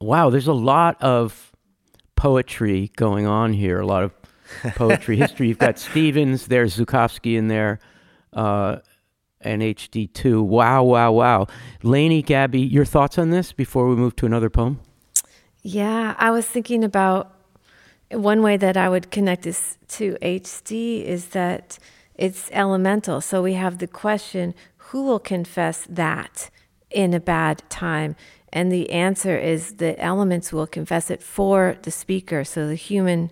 [0.00, 1.52] Wow, there's a lot of
[2.16, 3.78] poetry going on here.
[3.78, 4.12] A lot of
[4.74, 5.48] poetry history.
[5.48, 6.46] You've got Stevens.
[6.46, 7.78] There's Zukofsky in there.
[8.32, 8.78] Uh,
[9.40, 10.42] and HD2.
[10.42, 11.46] Wow, wow, wow.
[11.82, 14.80] Laynie, Gabby, your thoughts on this before we move to another poem?
[15.62, 17.34] Yeah, I was thinking about
[18.10, 21.78] one way that I would connect this to HD is that
[22.14, 23.20] it's elemental.
[23.20, 26.50] So we have the question who will confess that
[26.90, 28.16] in a bad time?
[28.52, 32.44] And the answer is the elements will confess it for the speaker.
[32.44, 33.30] So the human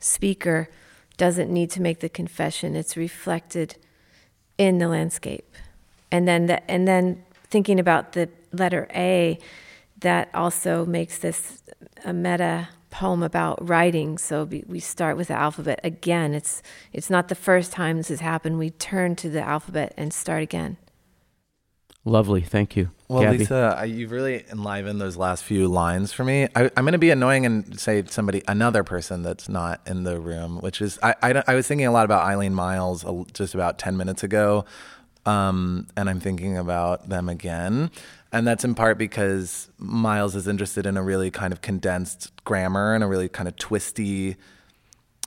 [0.00, 0.68] speaker
[1.16, 3.76] doesn't need to make the confession, it's reflected
[4.58, 5.54] in the landscape.
[6.10, 9.38] And then, the, and then thinking about the letter A,
[10.00, 11.62] that also makes this
[12.04, 14.18] a meta poem about writing.
[14.18, 16.34] So we start with the alphabet again.
[16.34, 18.58] It's it's not the first time this has happened.
[18.58, 20.76] We turn to the alphabet and start again.
[22.04, 22.90] Lovely, thank you.
[23.10, 23.32] Well.
[23.32, 26.44] Lisa, you've really enlivened those last few lines for me.
[26.54, 30.20] I, am going to be annoying and say somebody, another person that's not in the
[30.20, 33.80] room, which is I, I, I was thinking a lot about Eileen Miles just about
[33.80, 34.64] ten minutes ago,
[35.26, 37.90] um, and I'm thinking about them again.
[38.30, 42.94] And that's in part because Miles is interested in a really kind of condensed grammar
[42.94, 44.36] and a really kind of twisty.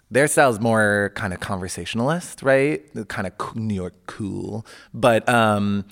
[0.10, 2.82] Their style's more kind of conversationalist, right?
[3.10, 5.84] Kind of New York cool, but um,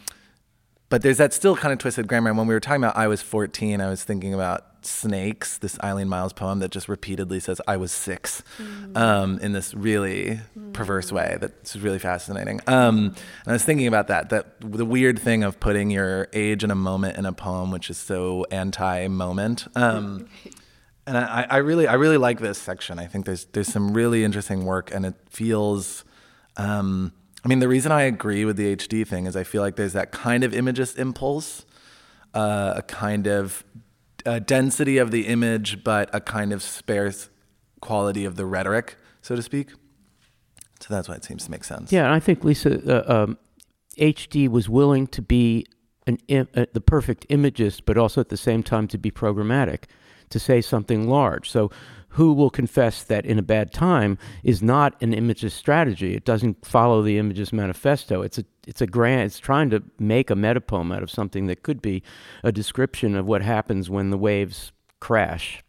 [0.91, 2.29] but there's that still kind of twisted grammar.
[2.29, 5.79] And when we were talking about I was 14, I was thinking about snakes, this
[5.81, 8.97] Eileen Miles poem that just repeatedly says I was 6 mm.
[8.97, 10.73] um, in this really mm.
[10.73, 12.59] perverse way that's really fascinating.
[12.67, 16.61] Um, and I was thinking about that, that the weird thing of putting your age
[16.61, 19.67] and a moment in a poem, which is so anti-moment.
[19.75, 20.27] Um,
[21.07, 22.99] and I, I, really, I really like this section.
[22.99, 26.03] I think there's there's some really interesting work, and it feels.
[26.57, 29.75] Um, I mean, the reason I agree with the HD thing is I feel like
[29.75, 31.65] there's that kind of imagist impulse,
[32.33, 33.63] uh, a kind of
[34.25, 37.29] a density of the image, but a kind of sparse
[37.79, 39.69] quality of the rhetoric, so to speak.
[40.79, 41.91] So that's why it seems to make sense.
[41.91, 43.37] Yeah, and I think Lisa uh, um,
[43.97, 45.65] HD was willing to be
[46.07, 46.17] an
[46.55, 49.83] uh, the perfect imagist, but also at the same time to be programmatic,
[50.29, 51.49] to say something large.
[51.49, 51.69] So
[52.11, 56.13] who will confess that in a bad time is not an imagist strategy.
[56.13, 58.21] It doesn't follow the imagist manifesto.
[58.21, 61.63] It's a it's a grand it's trying to make a metapoem out of something that
[61.63, 62.03] could be
[62.43, 65.63] a description of what happens when the waves crash.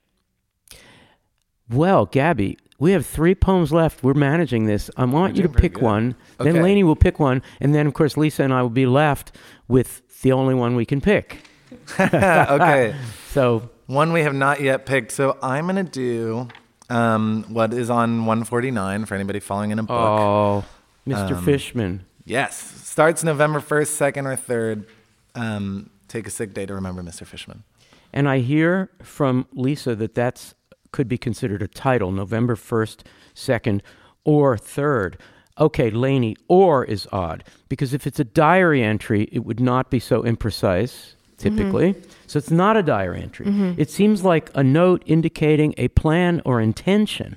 [1.71, 4.03] Well, Gabby, we have three poems left.
[4.03, 4.91] We're managing this.
[4.97, 6.17] I want you to pick one.
[6.41, 6.51] Okay.
[6.51, 9.37] Then Laynie will pick one, and then of course Lisa and I will be left
[9.69, 11.45] with the only one we can pick.
[12.01, 12.95] okay.
[13.31, 15.13] so one we have not yet picked.
[15.13, 16.49] So I'm going to do
[16.91, 19.99] um, what is on 149 for anybody following in a book.
[19.99, 20.65] Oh,
[21.07, 21.37] Mr.
[21.37, 22.05] Um, Fishman.
[22.25, 22.57] Yes.
[22.57, 24.87] Starts November 1st, 2nd, or 3rd.
[25.35, 27.27] Um, take a sick day to remember Mr.
[27.27, 27.65] Fishman.
[28.13, 30.55] And I hear from Lisa that that's
[30.93, 33.01] could be considered a title, November 1st,
[33.35, 33.81] 2nd,
[34.25, 35.15] or 3rd.
[35.59, 39.99] Okay, Laynie, or is odd because if it's a diary entry, it would not be
[39.99, 41.93] so imprecise typically.
[41.95, 42.11] Mm-hmm.
[42.27, 43.47] So it's not a diary entry.
[43.77, 47.37] It seems like a note indicating a plan or intention.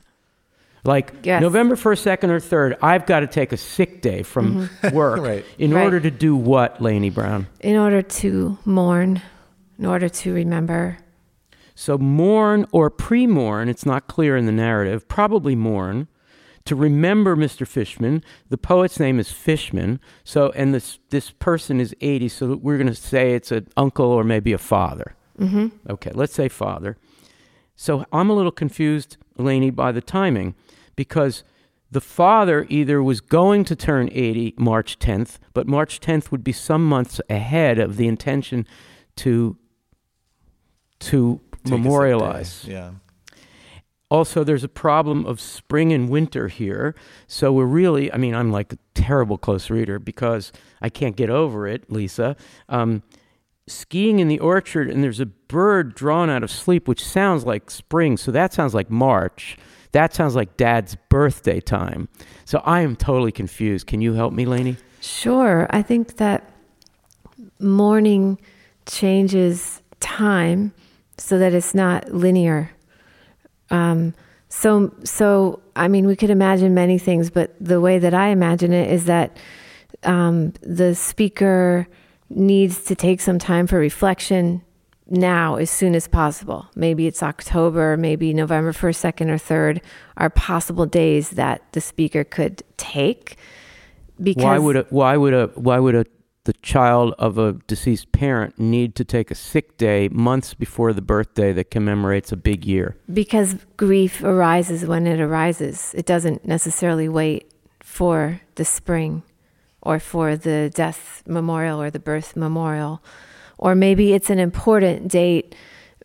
[0.86, 1.42] Like Yes.
[1.42, 5.44] November 1st, 2nd, or 3rd, I've got to take a sick day from work Right.
[5.58, 5.78] in Mm-hmm.
[5.78, 5.84] Right.
[5.86, 7.48] order to do what, Laynie Browne?
[7.60, 9.22] In order to mourn,
[9.80, 10.98] in order to remember.
[11.74, 16.08] So mourn or pre-mourn, it's not clear in the narrative, probably mourn,
[16.66, 17.68] to remember Mr.
[17.68, 18.24] Fishman.
[18.50, 20.00] The poet's name is Fishman.
[20.24, 24.08] So and this this person is 80, so we're going to say it's an uncle
[24.08, 25.16] or maybe a father.
[25.38, 26.98] hmm Okay, let's say father.
[27.76, 30.56] So I'm a little confused, Laynie, by the timing
[30.96, 31.44] because
[31.92, 36.52] the father either was going to turn 80 March 10th, but March 10th would be
[36.54, 38.66] some months ahead of the intention
[39.18, 39.58] to
[41.00, 41.78] to Take a sick day.
[41.78, 42.66] memorialize.
[42.68, 42.92] Yeah.
[44.10, 46.96] Also, there's a problem of spring and winter here.
[47.28, 51.30] So we're really, I mean, I'm like a terrible close reader because I can't get
[51.30, 52.36] over it, Lisa.
[52.70, 53.02] Um,
[53.68, 57.72] skiing in the orchard, and there's a bird drawn out of sleep, which sounds like
[57.72, 58.16] spring.
[58.18, 59.58] So that sounds like March.
[59.92, 62.08] That sounds like dad's birthday time.
[62.44, 63.88] So I am totally confused.
[63.88, 64.78] Can you help me, Laynie?
[65.02, 65.68] Sure.
[65.70, 66.52] I think that
[67.60, 68.38] mourning
[68.86, 70.74] changes time
[71.18, 72.72] so that it's not linear.
[73.70, 74.14] Um,
[74.50, 78.72] so, so I mean, we could imagine many things, but the way that I imagine
[78.72, 79.38] it is that
[80.04, 81.88] um, the speaker
[82.30, 84.62] needs to take some time for reflection
[85.08, 86.68] now as soon as possible.
[86.76, 89.38] Maybe it's October, maybe November 1st, 2nd, or
[89.74, 89.82] 3rd
[90.18, 93.38] are possible days that the speaker could take.
[94.22, 96.06] Because Why would a why would a why would a
[96.46, 101.02] the child of a deceased parent need to take a sick day months before the
[101.02, 102.96] birthday that commemorates a big year?
[103.12, 105.94] Because grief arises when it arises.
[105.96, 109.24] It doesn't necessarily wait for the spring
[109.82, 113.04] or for the death memorial or the birth memorial.
[113.58, 115.56] Or maybe it's an important date.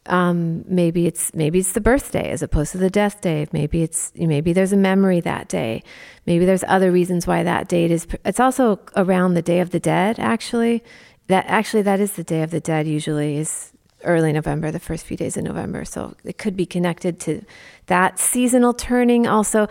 [0.07, 3.47] Um, maybe it's maybe it's the birthday as opposed to the death day.
[3.53, 5.83] Maybe it's maybe there's a memory that day.
[6.27, 8.07] Maybe there's other reasons why that date is.
[8.25, 10.19] It's also around the Day of the Dead.
[10.19, 10.83] Actually,
[11.27, 12.87] that actually that is the Day of the Dead.
[12.87, 13.73] Usually is
[14.05, 15.85] early November, the first few days of November.
[15.85, 17.45] So it could be connected to
[17.87, 19.69] that seasonal turning also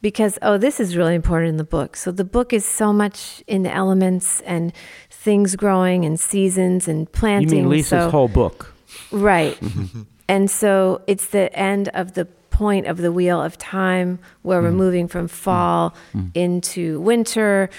[0.00, 1.96] because oh this is really important in the book.
[1.96, 4.72] So the book is so much in the elements and
[5.10, 7.58] things growing and seasons and planting.
[7.58, 8.71] You mean Lisa's so, whole book?
[9.10, 9.58] Right.
[9.60, 10.02] Mm-hmm.
[10.28, 14.70] and so it's the end of the point of the wheel of time where we're
[14.70, 14.76] mm.
[14.76, 15.30] moving from mm.
[15.30, 16.30] fall mm.
[16.34, 17.70] into winter.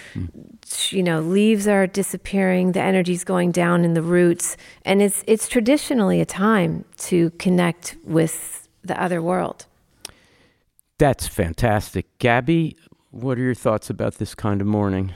[0.90, 5.48] You know, leaves are disappearing, the energy's going down in the roots, and it's it's
[5.48, 9.68] traditionally a time to connect with the other world.
[10.98, 12.06] That's fantastic.
[12.20, 12.76] Gabby,
[13.12, 15.14] what are your thoughts about this kind of mourning?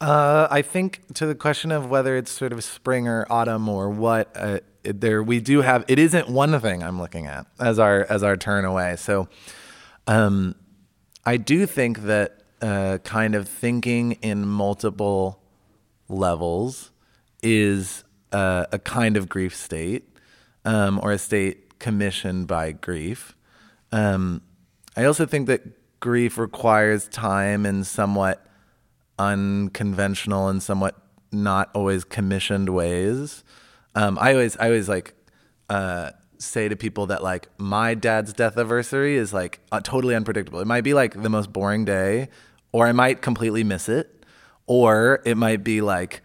[0.00, 3.90] Uh, I think to the question of whether it's sort of spring or autumn or
[3.90, 5.84] what, uh, it- there we do have.
[5.88, 8.96] It isn't one thing I'm looking at as our as our turn away.
[8.96, 9.28] So,
[10.06, 10.54] um,
[11.26, 15.42] I do think that uh, kind of thinking in multiple
[16.08, 16.90] levels
[17.42, 20.08] is uh, a kind of grief state,
[20.64, 23.36] um, or a state commissioned by grief.
[23.92, 24.42] Um,
[24.96, 25.62] I also think that
[26.00, 28.44] grief requires time and somewhat
[29.18, 30.96] unconventional and somewhat
[31.30, 33.44] not always commissioned ways.
[33.98, 35.12] Um, I always, I always like
[35.68, 40.60] uh, say to people that like my dad's death anniversary is like uh, totally unpredictable.
[40.60, 42.28] It might be like the most boring day,
[42.70, 44.24] or I might completely miss it,
[44.68, 46.22] or it might be like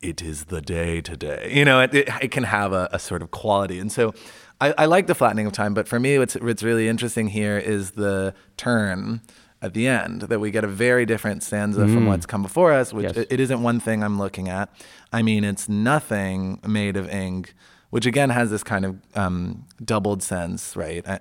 [0.00, 1.52] it is the day today.
[1.54, 3.78] You know, it, it, it can have a, a sort of quality.
[3.78, 4.12] And so
[4.60, 7.58] I, I like the flattening of time, but for me, what's, what's really interesting here
[7.58, 9.20] is the turn
[9.64, 12.92] at the end, that we get a very different stanza from what's come before us,
[12.92, 13.26] which Yes.
[13.30, 14.68] it, isn't one thing I'm looking at.
[15.10, 17.54] I mean, it's nothing made of ink,
[17.90, 21.02] which again has this kind of um, doubled sense, right?
[21.08, 21.20] I,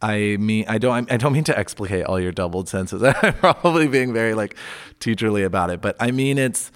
[0.00, 3.02] I mean, I don't, I don't mean to explicate all your doubled senses.
[3.22, 4.54] I'm probably being very like
[5.00, 6.70] teacherly about it, but I mean it's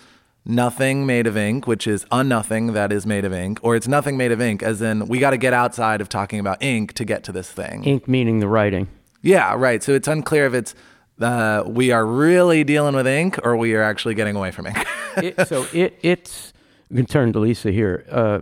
[0.44, 3.86] nothing made of ink, which is a nothing that is made of ink, or it's
[3.88, 6.92] nothing made of ink, as in we got to get outside of talking about ink
[6.94, 7.84] to get to this thing.
[7.84, 8.88] Ink meaning the writing.
[9.22, 9.82] Yeah, right.
[9.82, 10.74] So it's unclear if it's
[11.20, 14.86] uh, we are really dealing with ink or we are actually getting away from ink.
[15.16, 16.52] it, so it it's
[16.90, 18.04] we can turn to Lisa here.
[18.10, 18.40] Uh,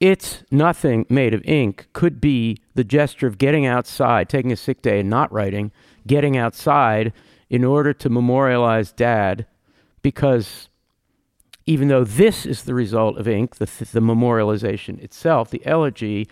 [0.00, 4.82] it's nothing made of ink could be the gesture of getting outside, taking a sick
[4.82, 5.72] day and not writing,
[6.06, 7.12] getting outside
[7.48, 9.46] in order to memorialize dad,
[10.02, 10.68] because
[11.66, 16.28] even though this is the result of ink, the, the memorialization itself, the elegy,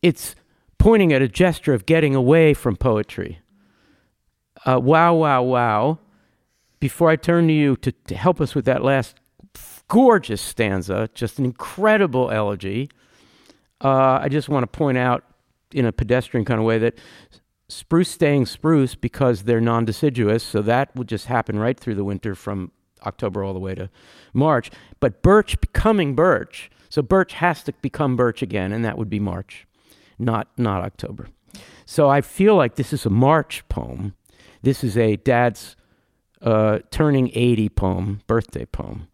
[0.00, 0.34] it's
[0.78, 3.40] pointing at a gesture of getting away from poetry.
[4.66, 5.98] Uh, wow, wow, wow.
[6.80, 9.16] Before I turn to you to, to help us with that last
[9.88, 12.90] gorgeous stanza, just an incredible elegy,
[13.80, 15.24] uh, I just want to point out
[15.72, 16.98] in a pedestrian kind of way that
[17.68, 22.04] spruce staying spruce because they're non deciduous, so that will just happen right through the
[22.04, 22.72] winter from
[23.04, 23.88] October all the way to
[24.32, 24.70] March.
[24.98, 29.20] But birch becoming birch, so birch has to become birch again, and that would be
[29.20, 29.66] March,
[30.18, 31.28] not not October.
[31.84, 34.15] So I feel like this is a March poem.
[34.66, 35.76] This is a dad's
[36.42, 39.06] uh, turning 80 poem, birthday poem.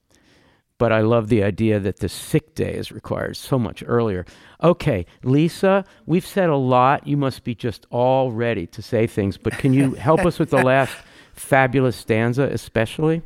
[0.78, 4.24] But I love the idea that the sick day is required so much earlier.
[4.62, 7.06] Okay, Lisa, we've said a lot.
[7.06, 10.48] You must be just all ready to say things, but can you help us with
[10.48, 10.96] the last
[11.34, 13.20] fabulous stanza, especially?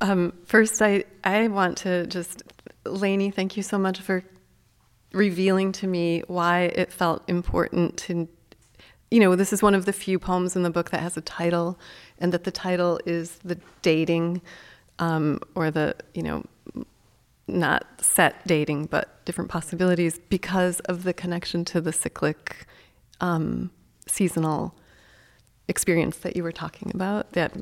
[0.00, 2.42] Um, first, I, I want to just,
[2.86, 4.24] Laynie, thank you so much for
[5.12, 8.26] revealing to me why it felt important to
[9.12, 11.20] you know, this is one of the few poems in the book that has a
[11.20, 11.78] title,
[12.18, 14.40] and that the title is the dating,
[14.98, 16.42] um, or the, you know,
[17.46, 22.64] not set dating, but different possibilities because of the connection to the cyclic,
[23.20, 23.70] um,
[24.06, 24.74] seasonal
[25.68, 27.32] experience that you were talking about.
[27.32, 27.52] That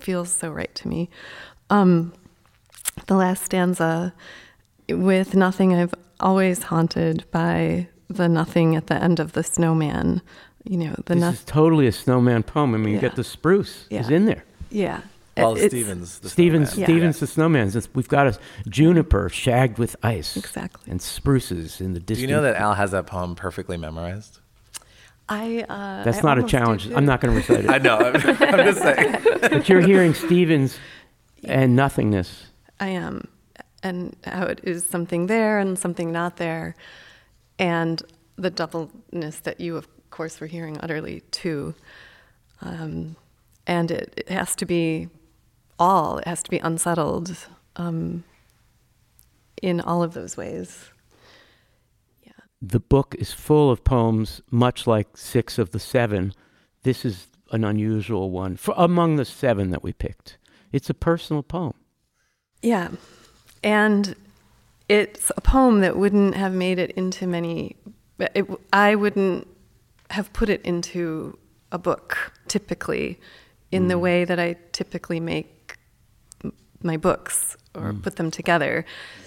[0.00, 1.10] feels so right to me.
[1.68, 2.14] Um,
[3.06, 4.14] the last stanza,
[4.88, 10.22] with nothing, I've always haunted by the nothing at the end of the snowman
[10.68, 12.74] you know, the this no- is totally a snowman poem.
[12.74, 14.00] I mean, you get the spruce Yeah.
[14.00, 14.44] is in there.
[14.70, 15.00] yeah.
[15.38, 16.18] Wallace It's- Stevens.
[16.20, 16.80] the Stevens, snowman.
[16.80, 16.86] Yeah.
[16.96, 17.68] Stevens the snowman.
[17.68, 18.38] It's- We've got a
[18.70, 20.34] juniper shagged with ice.
[20.34, 20.90] Exactly.
[20.90, 22.06] And spruces in the distance.
[22.06, 22.20] Do distance.
[22.22, 24.38] you know that Al has that poem perfectly memorized?
[25.28, 25.66] I.
[25.68, 26.90] Uh, That's I not a challenge.
[26.90, 27.70] I'm not going to recite it.
[27.76, 27.98] I know.
[27.98, 29.16] I'm, I'm just saying.
[29.42, 30.78] but you're hearing Stevens
[31.44, 32.46] and nothingness.
[32.80, 33.28] I am,
[33.82, 36.76] and how it is something there and something not there,
[37.58, 38.02] and
[38.36, 39.86] the doubleness that you, of
[40.16, 41.74] course, were hearing utterly too.
[42.62, 43.16] Um,
[43.66, 45.08] and it, it has to be
[45.78, 46.18] all.
[46.18, 47.36] It has to be unsettled
[47.76, 48.24] um,
[49.62, 50.90] in all of those ways.
[52.24, 52.32] Yeah.
[52.62, 56.32] The book is full of poems, much like six of the seven.
[56.82, 60.38] This is an unusual one for among the seven that we picked.
[60.72, 61.74] It's a personal poem.
[62.62, 62.88] Yeah.
[63.62, 64.16] And
[64.88, 67.76] it's a poem that wouldn't have made it into many,
[68.18, 69.46] it, I wouldn't
[70.10, 71.38] have put it into
[71.72, 73.18] a book typically
[73.72, 74.00] in the hmm.
[74.00, 75.76] way that I typically make
[76.44, 76.52] m-
[76.82, 78.00] my books or hmm.
[78.00, 78.84] put them together.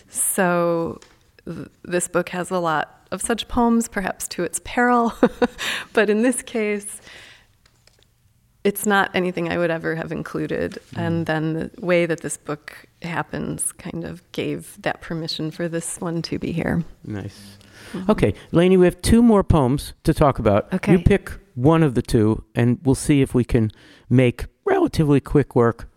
[0.10, 1.00] So
[1.46, 5.14] th- this book has a lot of such poems, perhaps to its peril,
[5.94, 7.02] but in this case,
[8.64, 10.80] it's not anything I would ever have included.
[10.94, 11.00] Hmm.
[11.00, 16.00] And then the way that this book happens kind of gave that permission for this
[16.00, 16.84] one to be here.
[17.04, 17.58] Nice.
[17.94, 18.12] Mm-hmm.
[18.12, 20.72] Okay, Laynie, we have two more poems to talk about.
[20.74, 20.94] Okay.
[20.94, 23.72] You pick one of the two, and we'll see if we can
[24.10, 25.90] make relatively quick work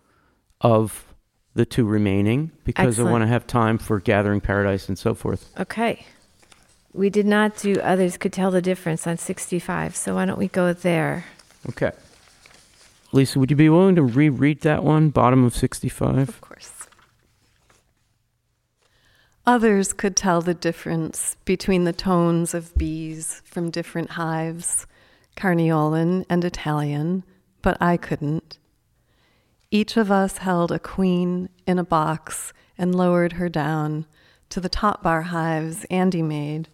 [0.61, 1.05] of
[1.53, 5.51] the two remaining because I want to have time for Gathering Paradise and so forth.
[5.59, 6.05] Okay.
[6.93, 10.47] We did not do others could tell the difference on 65, so why don't we
[10.47, 11.25] go there?
[11.69, 11.91] Okay.
[13.11, 16.29] Lisa, would you be willing to reread that one, bottom of 65?
[16.29, 16.72] Of course.
[19.45, 24.87] Others could tell the difference between the tones of bees from different hives,
[25.35, 27.25] Carniolan and Italian,
[27.61, 28.57] but I couldn't.
[29.69, 34.05] Each of us held a queen in a box and lowered her down
[34.47, 36.69] to the top bar hives Andy made.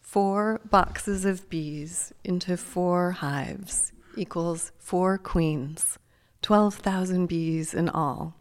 [0.00, 5.98] Four boxes of bees into four hives equals four queens,
[6.42, 8.36] 12,000 bees in all.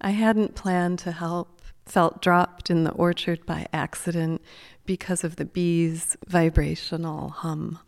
[0.00, 1.55] I hadn't planned to help,
[1.86, 4.42] felt dropped in the orchard by accident
[4.84, 7.78] because of the bees' vibrational hum.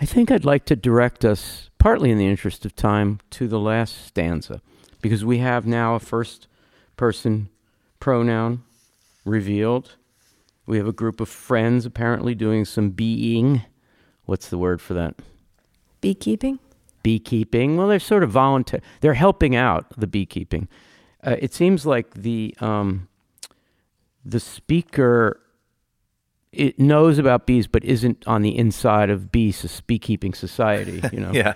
[0.00, 3.58] I think I'd like to direct us, partly in the interest of time, to the
[3.58, 4.62] last stanza,
[5.02, 6.46] because we have now a first
[6.96, 7.50] person
[8.00, 8.62] pronoun
[9.24, 9.96] revealed.
[10.66, 13.62] We have a group of friends apparently doing some beeing.
[14.24, 15.16] What's the word for that?
[16.00, 16.60] Beekeeping?
[17.02, 17.76] Beekeeping.
[17.76, 18.82] Well, they're sort of voluntary.
[19.00, 20.68] They're helping out the beekeeping.
[21.22, 23.08] Uh, it seems like the um,
[24.24, 25.40] the speaker
[26.52, 29.54] it knows about bees, but isn't on the inside of bee
[29.86, 31.00] beekeeping society.
[31.12, 31.32] You know.
[31.32, 31.54] Yeah.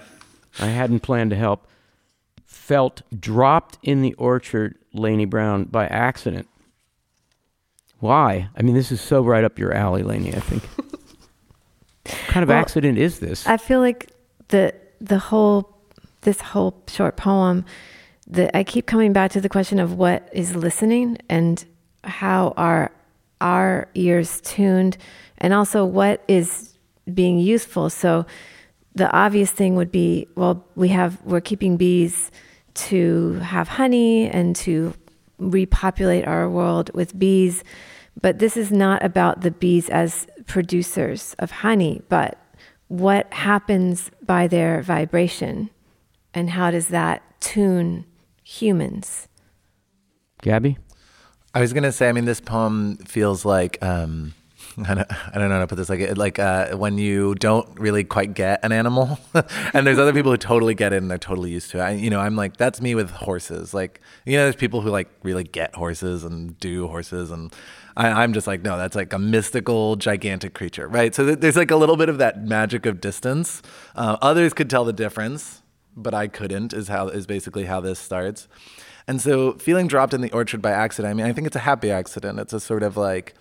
[0.61, 1.67] I hadn't planned to help.
[2.45, 6.47] Felt dropped in the orchard, Laynie Browne, by accident.
[7.99, 8.49] Why?
[8.57, 10.63] I mean, this is so right up your alley, Laynie, I think.
[10.77, 13.47] what kind of Well, accident is this?
[13.47, 14.13] I feel like
[14.49, 15.77] the the whole
[16.21, 17.65] this whole short poem
[18.29, 21.65] that I keep coming back to the question of what is listening and
[22.05, 22.91] how are
[23.41, 24.97] our ears tuned
[25.39, 26.75] and also what is
[27.13, 27.91] being useful.
[27.91, 28.27] So
[28.95, 32.31] the obvious thing would be well, we have we're keeping bees
[32.75, 34.95] to have honey and to
[35.39, 37.65] repopulate our world with bees.
[38.21, 42.39] But this is not about the bees as producers of honey, but
[42.89, 45.71] what happens by their vibration
[46.33, 48.05] and how does that tune
[48.43, 49.29] humans?
[50.43, 50.79] Gabby?
[51.55, 54.35] I was gonna say, I mean, this poem feels like um,
[54.89, 55.89] I don't, I don't know how to put this.
[55.89, 59.19] Like, like uh, when you don't really quite get an animal,
[59.73, 61.83] and there's other people who totally get it and they're totally used to it.
[61.83, 63.73] I, you know, I'm like, that's me with horses.
[63.73, 67.55] Like, you know, there's people who like really get horses and do horses, and
[67.97, 71.15] I, am just like, no, that's like a mystical, gigantic creature, right?
[71.15, 73.63] So th- there's like a little bit of that magic of distance.
[73.95, 75.63] Uh, others could tell the difference,
[75.97, 76.73] but I couldn't.
[76.73, 78.49] Is how is basically how this starts.
[79.07, 81.11] And so, feeling dropped in the orchard by accident.
[81.11, 82.39] I mean, I think it's a happy accident.
[82.39, 83.35] It's a sort of like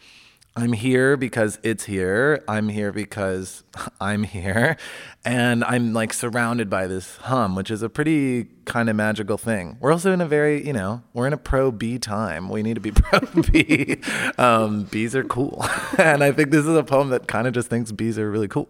[0.55, 2.43] I'm here because it's here.
[2.47, 3.64] I'm here because
[4.01, 4.78] I'm here.
[5.26, 9.78] And I'm like surrounded by this hum, which is a pretty kind of magical thing.
[9.80, 12.49] We're also in a very, you know, we're in a pro bee time.
[12.49, 13.97] We need to be pro bee.
[14.38, 15.66] Um, bees are cool.
[15.97, 18.47] and I think this is a poem that kind of just thinks bees are really
[18.47, 18.70] cool.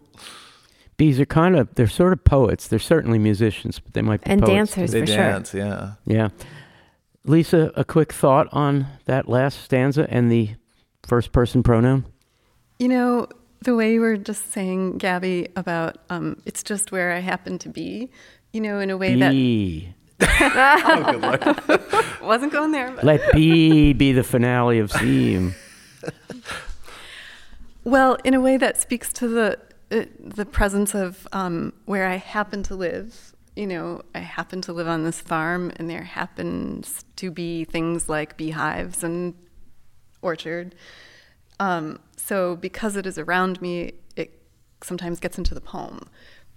[0.96, 2.68] Bees are kind of, they're sort of poets.
[2.68, 5.60] They're certainly musicians, but they might be and poets dancers they for dance, sure.
[5.60, 5.92] yeah.
[6.06, 6.28] Yeah.
[7.24, 10.50] Lisa, a quick thought on that last stanza and the
[11.06, 12.06] first person pronoun?
[12.78, 13.28] You know,
[13.62, 17.68] the way you were just saying, Gabby, about um, it's just where I happen to
[17.68, 18.10] be,
[18.52, 19.94] you know, in a way Be.
[20.18, 22.92] that wasn't going there.
[22.92, 23.04] But.
[23.04, 25.54] Let B be the finale of Seam.
[27.84, 29.58] Well, in a way that speaks to the
[29.90, 33.33] uh, the presence of um, where I happen to live.
[33.56, 38.08] You know, I happen to live on this farm, and there happens to be things
[38.08, 39.34] like beehives and
[40.22, 40.74] orchard.
[41.60, 44.40] Um, so because it is around me, it
[44.82, 46.08] sometimes gets into the poem,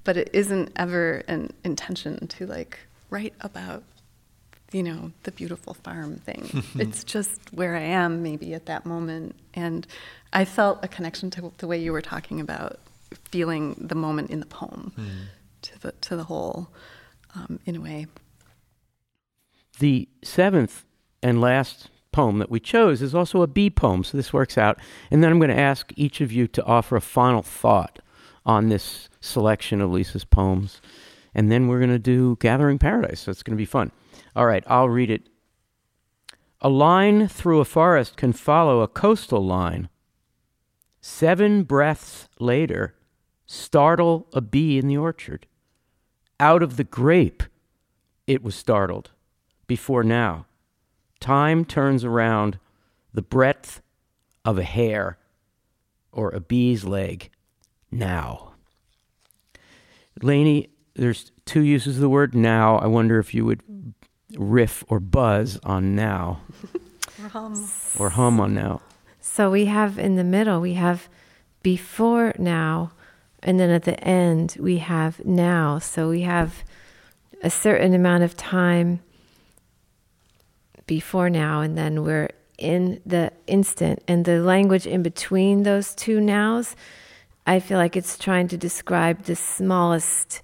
[0.03, 2.79] but it isn't ever an intention to like
[3.09, 3.83] write about,
[4.71, 6.63] you know, the beautiful farm thing.
[6.75, 9.85] it's just where I am maybe at that moment, and
[10.33, 12.79] I felt a connection to the way you were talking about
[13.25, 15.05] feeling the moment in the poem mm.
[15.61, 16.69] To the to the whole,
[17.35, 18.07] um, in a way.
[19.79, 20.85] The seventh
[21.21, 24.79] and last poem that we chose is also a B poem, so this works out.
[25.11, 27.99] And then I'm going to ask each of you to offer a final thought
[28.45, 30.81] on this selection of Lisa's poems.
[31.35, 33.91] And then we're going to do Gathering Paradise, so it's going to be fun.
[34.35, 35.29] All right, I'll read it.
[36.61, 39.89] A line through a forest can follow a coastal line.
[40.99, 42.95] Seven breaths later,
[43.47, 45.47] startle a bee in the orchard.
[46.39, 47.41] Out of the grape,
[48.27, 49.09] it was startled.
[49.65, 50.45] Before now,
[51.19, 52.59] Time turns around
[53.13, 53.81] the breadth
[54.45, 55.17] of a hair
[56.11, 57.29] or a bee's leg
[57.91, 58.53] now.
[60.21, 62.77] Laynie, there's two uses of the word now.
[62.77, 63.61] I wonder if you would
[64.35, 66.41] riff or buzz on now.
[67.23, 67.69] or hum.
[67.99, 68.81] Or hum on now.
[69.19, 71.09] So we have in the middle, we have
[71.61, 72.91] before now,
[73.43, 75.79] and then at the end, we have now.
[75.79, 76.63] So we have
[77.43, 79.01] a certain amount of time
[80.87, 84.01] before now, and then we're in the instant.
[84.07, 86.75] And the language in between those two nows,
[87.45, 90.41] I feel like it's trying to describe the smallest,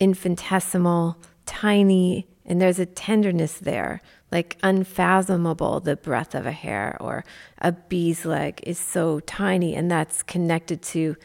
[0.00, 4.00] infinitesimal, tiny, and there's a tenderness there,
[4.32, 7.24] like unfathomable, the breadth of a hair or
[7.58, 11.16] a bee's leg is so tiny, and that's connected to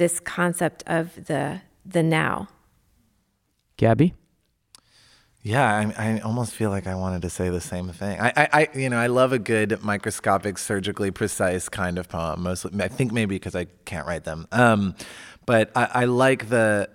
[0.00, 2.48] this concept of the the now.
[3.76, 4.14] Gabby?
[5.42, 8.20] Yeah, I, I, almost feel like I wanted to say the same thing.
[8.20, 12.42] I, I, I, you know, I love a good microscopic, surgically precise kind of poem.
[12.42, 14.46] Mostly, I think maybe because I can't write them.
[14.52, 14.94] Um,
[15.46, 16.90] but I, I like the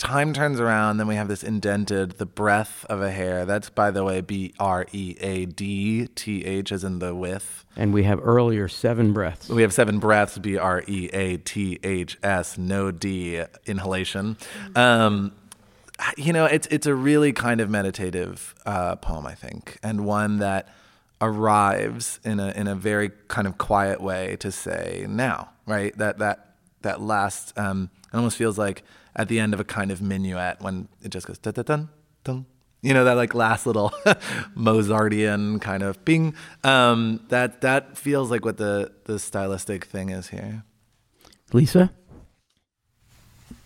[0.00, 0.96] time turns around.
[0.96, 3.44] Then we have this indented, the breath of a hair.
[3.44, 7.64] That's by the way, B R E A D T H, as in the width.
[7.76, 9.48] And we have earlier seven breaths.
[9.48, 14.36] We have seven breaths, B R E A T H S, no D, inhalation.
[14.74, 15.32] Um,
[16.16, 20.38] you know, it's it's a really kind of meditative uh, poem, I think, and one
[20.38, 20.68] that
[21.20, 25.96] arrives in a in a very kind of quiet way to say now, right?
[25.98, 28.82] That that that last um, it almost feels like
[29.16, 31.88] at the end of a kind of minuet when it just goes da da dun
[32.24, 32.46] dun.
[32.82, 33.90] You know that like last little
[34.56, 36.34] Mozartian kind of bing.
[36.64, 40.64] Um, that that feels like what the the stylistic thing is here.
[41.52, 41.92] Lisa,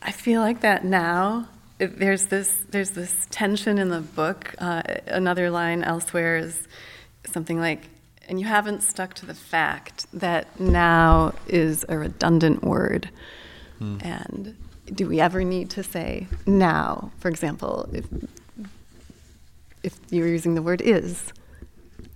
[0.02, 4.54] I feel like that now there's this there's this tension in the book.
[4.58, 6.66] Uh, another line elsewhere is
[7.24, 7.88] something like,
[8.28, 13.10] "And you haven't stuck to the fact that now is a redundant word."
[13.80, 14.04] Mm.
[14.04, 14.56] And
[14.92, 17.10] do we ever need to say now?
[17.18, 18.06] For example, if
[19.82, 21.32] if you're using the word is,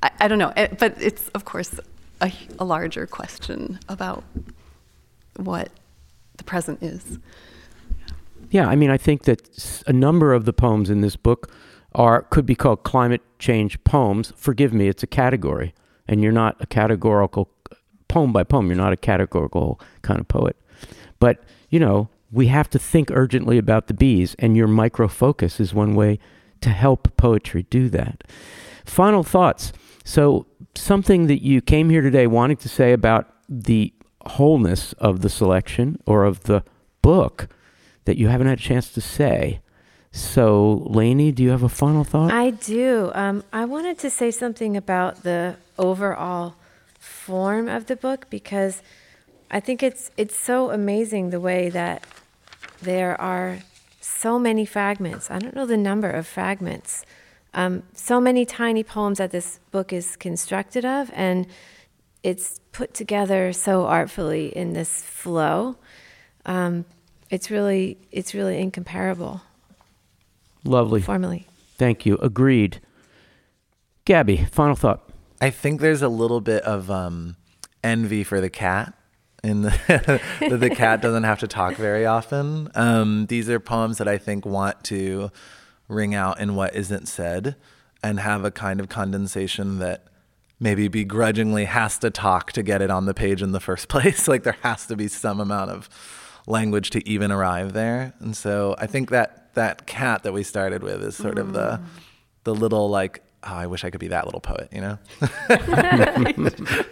[0.03, 0.53] I, I don't know.
[0.57, 1.79] It, but it's of course
[2.21, 4.25] a, a larger question about
[5.37, 5.71] what
[6.37, 7.19] the present is.
[8.51, 11.53] Yeah, I mean, I think that a number of the poems in this book
[11.95, 14.33] are could be called climate change poems.
[14.37, 15.75] Forgive me, it's a category,
[16.07, 17.51] and you're not a categorical
[18.09, 18.69] poem by poem.
[18.69, 20.57] You're not a categorical kind of poet,
[21.19, 25.61] but you know, we have to think urgently about the bees, and your micro focus
[25.61, 26.19] is one way
[26.61, 28.25] to help poetry do that.
[28.85, 29.73] Final thoughts.
[30.05, 33.93] So, something that you came here today wanting to say about the
[34.27, 36.65] wholeness of the selection or of the
[37.03, 37.49] book
[38.05, 39.61] that you haven't had a chance to say.
[40.11, 42.33] So, Laynie, do you have a final thought?
[42.33, 43.11] I do.
[43.15, 46.57] Um, I wanted to say something about the overall
[46.99, 48.83] form of the book because
[49.51, 52.05] I think it's it's so amazing the way that
[52.83, 53.59] there are
[54.01, 55.31] so many fragments.
[55.31, 57.05] I don't know the number of fragments.
[57.55, 61.47] Um, so many tiny poems that this book is constructed of, and
[62.23, 65.77] it's put together so artfully in this flow.
[66.45, 66.85] Um,
[67.31, 69.43] it's really, it's really incomparable.
[70.65, 71.01] Lovely.
[71.01, 71.47] Formally.
[71.77, 72.17] Thank you.
[72.17, 72.81] Agreed.
[74.05, 75.09] Gabby, final thought.
[75.41, 77.37] I think there's a little bit of um,
[77.85, 78.95] envy for the cat
[79.43, 82.71] in the that the cat doesn't have to talk very often.
[82.75, 85.31] Um, these are poems that I think want to
[85.89, 87.57] ring out in what isn't said
[88.03, 90.05] and have a kind of condensation that
[90.61, 94.29] maybe begrudgingly has to talk to get it on the page in the first place.
[94.29, 95.89] like there has to be some amount of
[96.47, 98.15] language to even arrive there.
[98.21, 101.41] And so I think that that cat that we started with is sort mm.
[101.41, 101.85] of the mm.
[102.45, 104.99] the little like oh, I wish I could be that little poet, you know?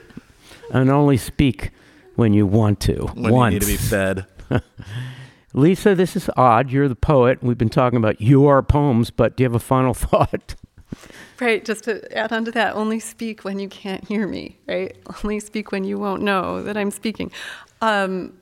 [0.70, 1.70] and only speak
[2.16, 3.06] when you want to.
[3.14, 3.52] When once.
[3.52, 4.26] you need to be fed.
[5.54, 6.70] Lisa, this is odd.
[6.70, 7.42] You're the poet.
[7.42, 10.54] We've been talking about your poems, but do you have a final thought?
[11.40, 14.96] Right, just to add on to that, only speak when you can't hear me, right?
[15.22, 17.30] Only speak when you won't know that I'm speaking.
[17.80, 18.38] Um,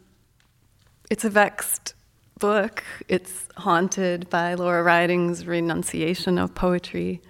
[1.10, 1.94] it's a vexed
[2.38, 2.84] book.
[3.08, 7.20] It's haunted by Laura Riding's renunciation of poetry.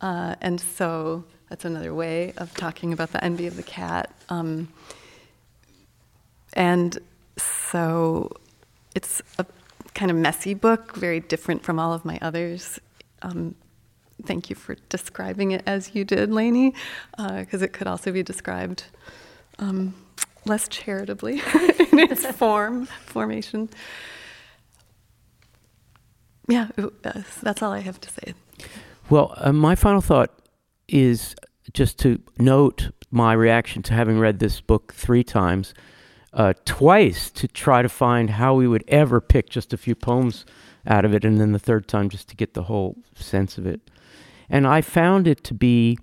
[0.00, 4.12] Uh, and so that's another way of talking about the envy of the cat.
[4.28, 4.68] Um,
[6.58, 6.98] and
[7.36, 8.32] so
[8.96, 9.46] it's a
[9.94, 12.80] kind of messy book, very different from all of my others.
[13.22, 13.54] Um,
[14.24, 16.74] thank you for describing it as you did, Laynie,
[17.16, 18.84] because uh, it could also be described
[19.60, 19.94] um,
[20.46, 21.34] less charitably
[21.92, 23.70] in its form, formation.
[26.48, 28.34] Yeah, uh, that's all I have to say.
[29.08, 30.32] Well, uh, my final thought
[30.88, 31.36] is
[31.72, 35.72] just to note my reaction to having read this book three times
[36.32, 40.44] uh, twice to try to find how we would ever pick just a few poems
[40.86, 43.66] out of it, and then the third time just to get the whole sense of
[43.66, 43.90] it.
[44.48, 45.98] And I found it to be,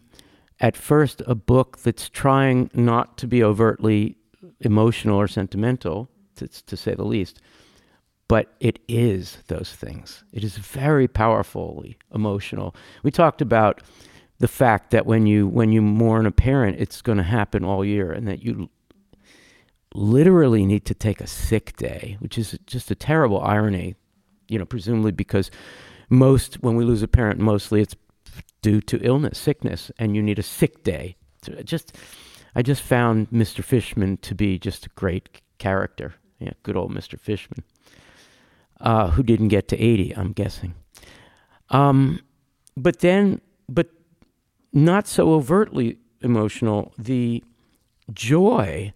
[0.60, 4.18] at first, a book that's trying not to be overtly
[4.60, 7.42] emotional or sentimental, to, to say the least,
[8.28, 10.24] but it is those things.
[10.34, 12.76] It is very powerfully emotional.
[13.04, 13.82] We talked about
[14.40, 17.86] the fact that when you when you mourn a parent, it's going to happen all
[17.86, 18.70] year, and that you
[19.96, 23.96] literally need to take a sick day, which is just a terrible irony,
[24.48, 25.50] you know, presumably because
[26.10, 27.96] most, when we lose a parent, mostly it's
[28.62, 31.16] due to illness, sickness, and you need a sick day.
[31.64, 31.96] Just,
[32.56, 33.64] I just found Mr.
[33.64, 36.16] Fishman to be just a great character.
[36.40, 37.20] Yeah, good old Mr.
[37.20, 37.64] Fishman,
[38.82, 40.74] uh, who didn't get to 80, I'm guessing.
[41.70, 42.20] Um,
[42.76, 43.40] but then,
[43.70, 43.88] but
[44.74, 47.44] not so overtly emotional, the
[48.14, 48.94] joy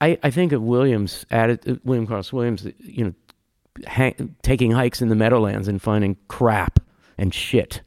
[0.00, 3.14] I, I think of Williams, added, uh, William Carlos Williams, you know,
[3.86, 6.80] hang, taking hikes in the Meadowlands and finding crap
[7.16, 7.82] and shit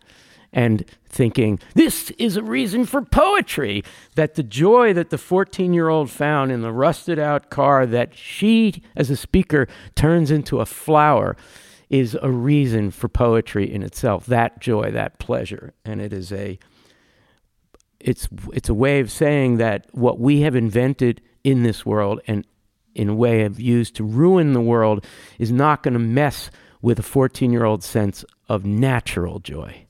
[0.54, 3.84] and thinking, this is a reason for poetry.
[4.16, 8.16] That the joy that the 14 year old found in the rusted out car that
[8.16, 11.36] she, as a speaker, turns into a flower
[11.90, 14.26] is a reason for poetry in itself.
[14.26, 15.74] That joy, that pleasure.
[15.86, 16.60] And it is a.
[18.00, 22.46] It's, it's a way of saying that what we have invented in this world and
[22.94, 25.06] in a way of used to ruin the world
[25.40, 29.86] is not going to mess with a 14 year old sense of natural joy.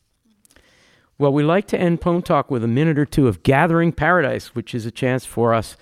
[1.18, 4.53] Well, we like to end Poem Talk with a minute or two of Gathering Paradise,
[4.53, 5.76] which is a chance for us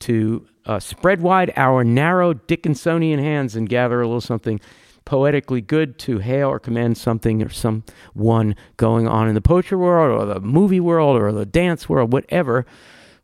[0.00, 4.58] to uh, spread wide our narrow Dickinsonian hands and gather a little something
[5.04, 10.18] poetically good to hail or commend something or someone going on in the poetry world
[10.18, 12.64] or the movie world or the dance world, whatever,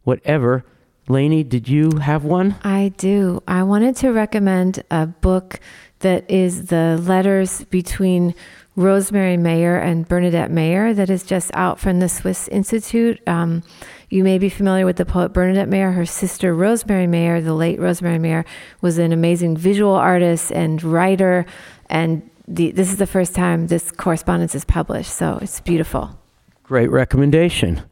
[0.02, 0.62] whatever
[1.08, 2.56] Laynie, did you have one?
[2.64, 3.42] I do.
[3.46, 5.60] I wanted to recommend a book
[6.00, 8.34] that is the letters between
[8.74, 13.20] Rosemary Mayer and Bernadette Mayer that is just out from the Swiss Institute.
[13.26, 13.62] Um,
[14.10, 15.92] you may be familiar with the poet Bernadette Mayer.
[15.92, 18.44] Her sister Rosemary Mayer, the late Rosemary Mayer,
[18.80, 21.46] was an amazing visual artist and writer.
[21.88, 26.18] And the, this is the first time this correspondence is published, so it's beautiful.
[26.62, 27.82] Great recommendation.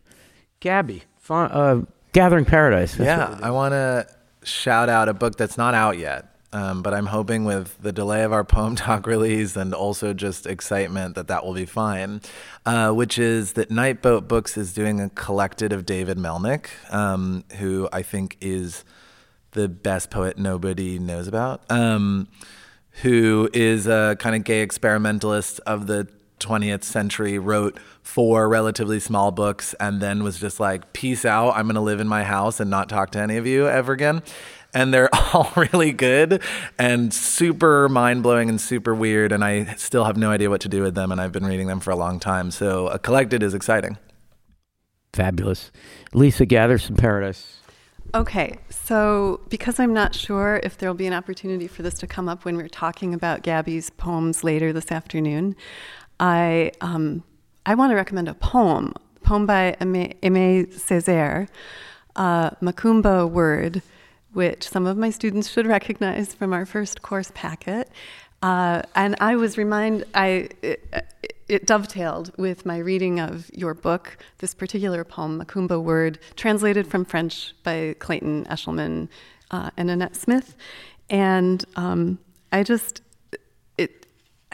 [0.60, 1.82] Gabby, uh,
[2.14, 2.96] Gathering Paradise.
[2.98, 4.06] yeah, I want to
[4.44, 6.30] shout out a book that's not out yet.
[6.52, 10.46] Um, but I'm hoping with the delay of our poem talk release and also just
[10.46, 12.20] excitement that that will be fine,
[12.64, 17.88] uh, which is that Nightboat Books is doing a collected of David Melnick, um, who
[17.92, 18.84] I think is
[19.50, 22.28] the best poet nobody knows about, um,
[23.02, 26.06] who is a kind of gay experimentalist of the
[26.44, 31.64] 20th century, wrote four relatively small books, and then was just like, peace out, I'm
[31.64, 34.22] going to live in my house and not talk to any of you ever again
[34.74, 36.42] and they're all really good
[36.78, 39.32] and super mind blowing and super weird.
[39.32, 41.12] And I still have no idea what to do with them.
[41.12, 42.50] And I've been reading them for a long time.
[42.50, 43.96] So a collected is exciting.
[45.12, 45.70] Fabulous.
[46.12, 47.58] Lisa gathers some paradise.
[48.14, 52.28] Okay, so because I'm not sure if there'll be an opportunity for this to come
[52.28, 55.56] up when we're talking about Gabby's poems later this afternoon,
[56.24, 57.22] I um,
[57.66, 61.48] I want to recommend a poem, a poem by Aimé, Césaire,
[62.16, 63.82] uh, Macumba Word,
[64.32, 67.90] which some of my students should recognize from our first course packet.
[68.40, 71.06] Uh, and I was reminded, I, it,
[71.48, 77.04] it, dovetailed with my reading of your book, this particular poem, Macumba Word, translated from
[77.04, 79.08] French by Clayton Eshleman
[79.50, 80.56] uh, and Annette Smith.
[81.10, 82.18] And um,
[82.50, 83.02] I just,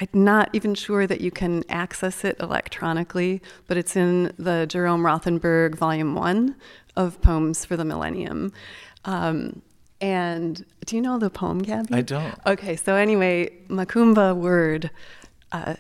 [0.01, 5.03] I'm not even sure that you can access it electronically, but it's in the Jerome
[5.03, 6.57] Rothenberg Volume 1
[6.97, 8.53] of Poems for the Millennium.
[9.05, 9.61] Um,
[10.01, 11.95] and do you know the poem, Gabby?
[11.95, 12.35] I don't.
[12.47, 14.91] Okay, so anyway, Macumba word.
[15.53, 15.75] Uh,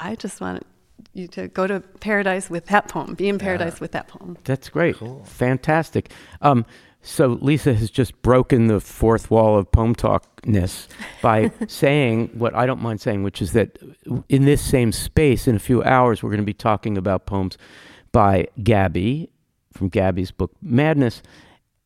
[0.00, 0.66] I just want
[1.12, 3.14] you to go to paradise with that poem.
[3.14, 3.80] Be in paradise yeah.
[3.80, 4.36] with that poem.
[4.44, 4.96] That's great.
[4.96, 5.22] Cool.
[5.24, 6.10] Fantastic.
[6.40, 6.66] Um,
[7.02, 10.88] so Lisa has just broken the fourth wall of poem talkness
[11.20, 13.78] by saying what I don't mind saying, which is that
[14.28, 17.58] in this same space, in a few hours, we're going to be talking about poems
[18.12, 19.30] by Gabby
[19.72, 21.22] from Gabby's book Madness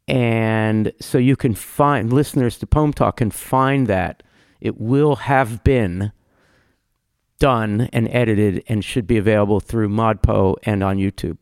[0.09, 4.23] and so you can find, listeners to Poem Talk can find that.
[4.61, 6.13] It will have been
[7.39, 11.39] done and edited and should be available through ModPo and on YouTube.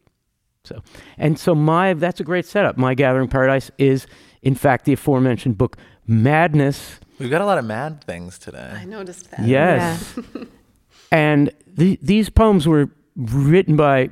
[0.65, 0.83] So,
[1.19, 2.79] and so my, that's a great setup.
[2.79, 4.07] My Gathering Paradise is,
[4.43, 7.01] in fact, the aforementioned book, Madness.
[7.19, 8.73] We've got a lot of mad things today.
[8.75, 9.47] I noticed that.
[9.47, 10.19] Yes.
[10.35, 10.45] Yeah.
[11.13, 14.11] and the, these poems were written by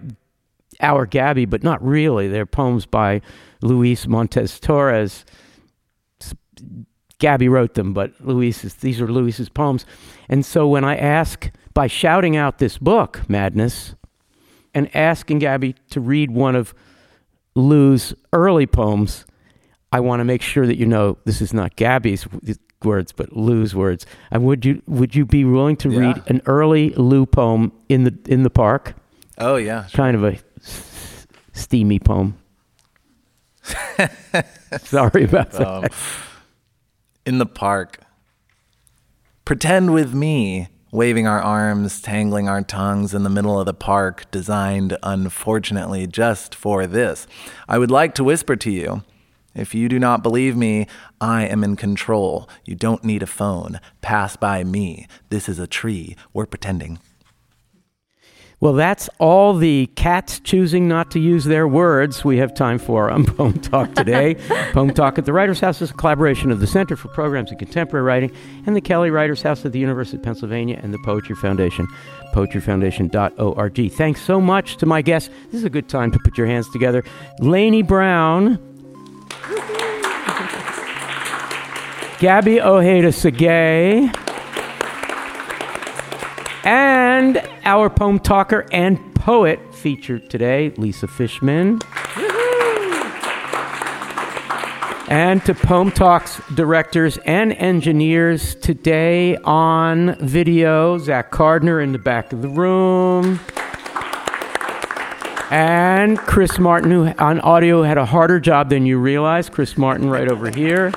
[0.80, 2.28] our Gabby, but not really.
[2.28, 3.22] They're poems by
[3.62, 5.24] Luis Montes Torres.
[7.18, 9.86] Gabby wrote them, but Luis's, these are Luis's poems.
[10.28, 13.94] And so when I ask, by shouting out this book, Madness,
[14.74, 16.74] and asking Gabby to read one of
[17.54, 19.24] Lou's early poems,
[19.92, 22.26] I want to make sure that you know this is not Gabby's
[22.84, 24.06] words, but Lou's words.
[24.30, 26.00] And would you would you be willing to yeah.
[26.00, 28.94] read an early Lou poem in the in the park?
[29.38, 29.96] Oh yeah, sure.
[29.96, 30.38] kind of a
[31.52, 32.38] steamy poem.
[34.80, 35.66] Sorry about that.
[35.66, 35.84] Um,
[37.24, 38.00] in the park,
[39.44, 44.30] pretend with me, waving our arms, tangling our tongues in the middle of the park,
[44.30, 47.26] designed, unfortunately, just for this.
[47.66, 49.02] I would like to whisper to you.
[49.54, 50.86] If you do not believe me,
[51.20, 52.48] I am in control.
[52.64, 53.80] You don't need a phone.
[54.02, 55.06] Pass by me.
[55.30, 56.14] This is a tree.
[56.32, 57.00] We're pretending.
[58.62, 63.10] Well, that's all the cats choosing not to use their words we have time for
[63.10, 64.34] um, on Poem Talk today.
[64.72, 67.58] Poem Talk at the Writers House is a collaboration of the Center for Programs in
[67.58, 68.32] Contemporary Writing
[68.64, 71.88] and the Kelly Writers House at the University of Pennsylvania and the Poetry Foundation,
[72.32, 73.92] poetryfoundation.org.
[73.94, 75.28] Thanks so much to my guests.
[75.46, 77.02] This is a good time to put your hands together.
[77.40, 78.60] Laynie Browne.
[82.20, 84.16] Gabby Ojeda-Sagué.
[86.64, 91.80] and our poem talker and poet featured today, Lisa Fishman.
[95.08, 102.32] And to Poem Talks directors and engineers today on video, Zach Carduner in the back
[102.32, 103.38] of the room.
[105.50, 109.50] And Chris Martin, who on audio had a harder job than you realize.
[109.50, 110.92] Chris Martin, right over here.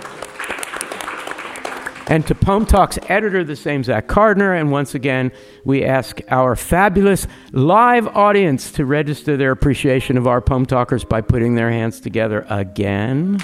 [2.08, 4.60] And to Poem Talk's editor, the same Zach Carduner.
[4.60, 5.32] And once again,
[5.64, 11.22] we ask our fabulous live audience to register their appreciation of our Poem Talkers by
[11.22, 13.40] putting their hands together again.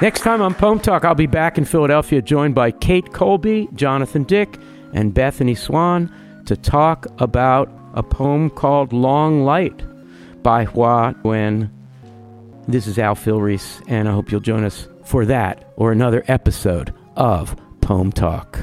[0.00, 4.22] Next time on Poem Talk, I'll be back in Philadelphia, joined by Kate Colby, Jonathan
[4.22, 4.58] Dick,
[4.94, 6.10] and Bethany Swan
[6.46, 9.82] to talk about a poem called Long Light
[10.42, 11.70] by Hoa Nguyen.
[12.66, 16.94] This is Al Filreis, and I hope you'll join us for that or another episode
[17.16, 18.60] of Poem Talk.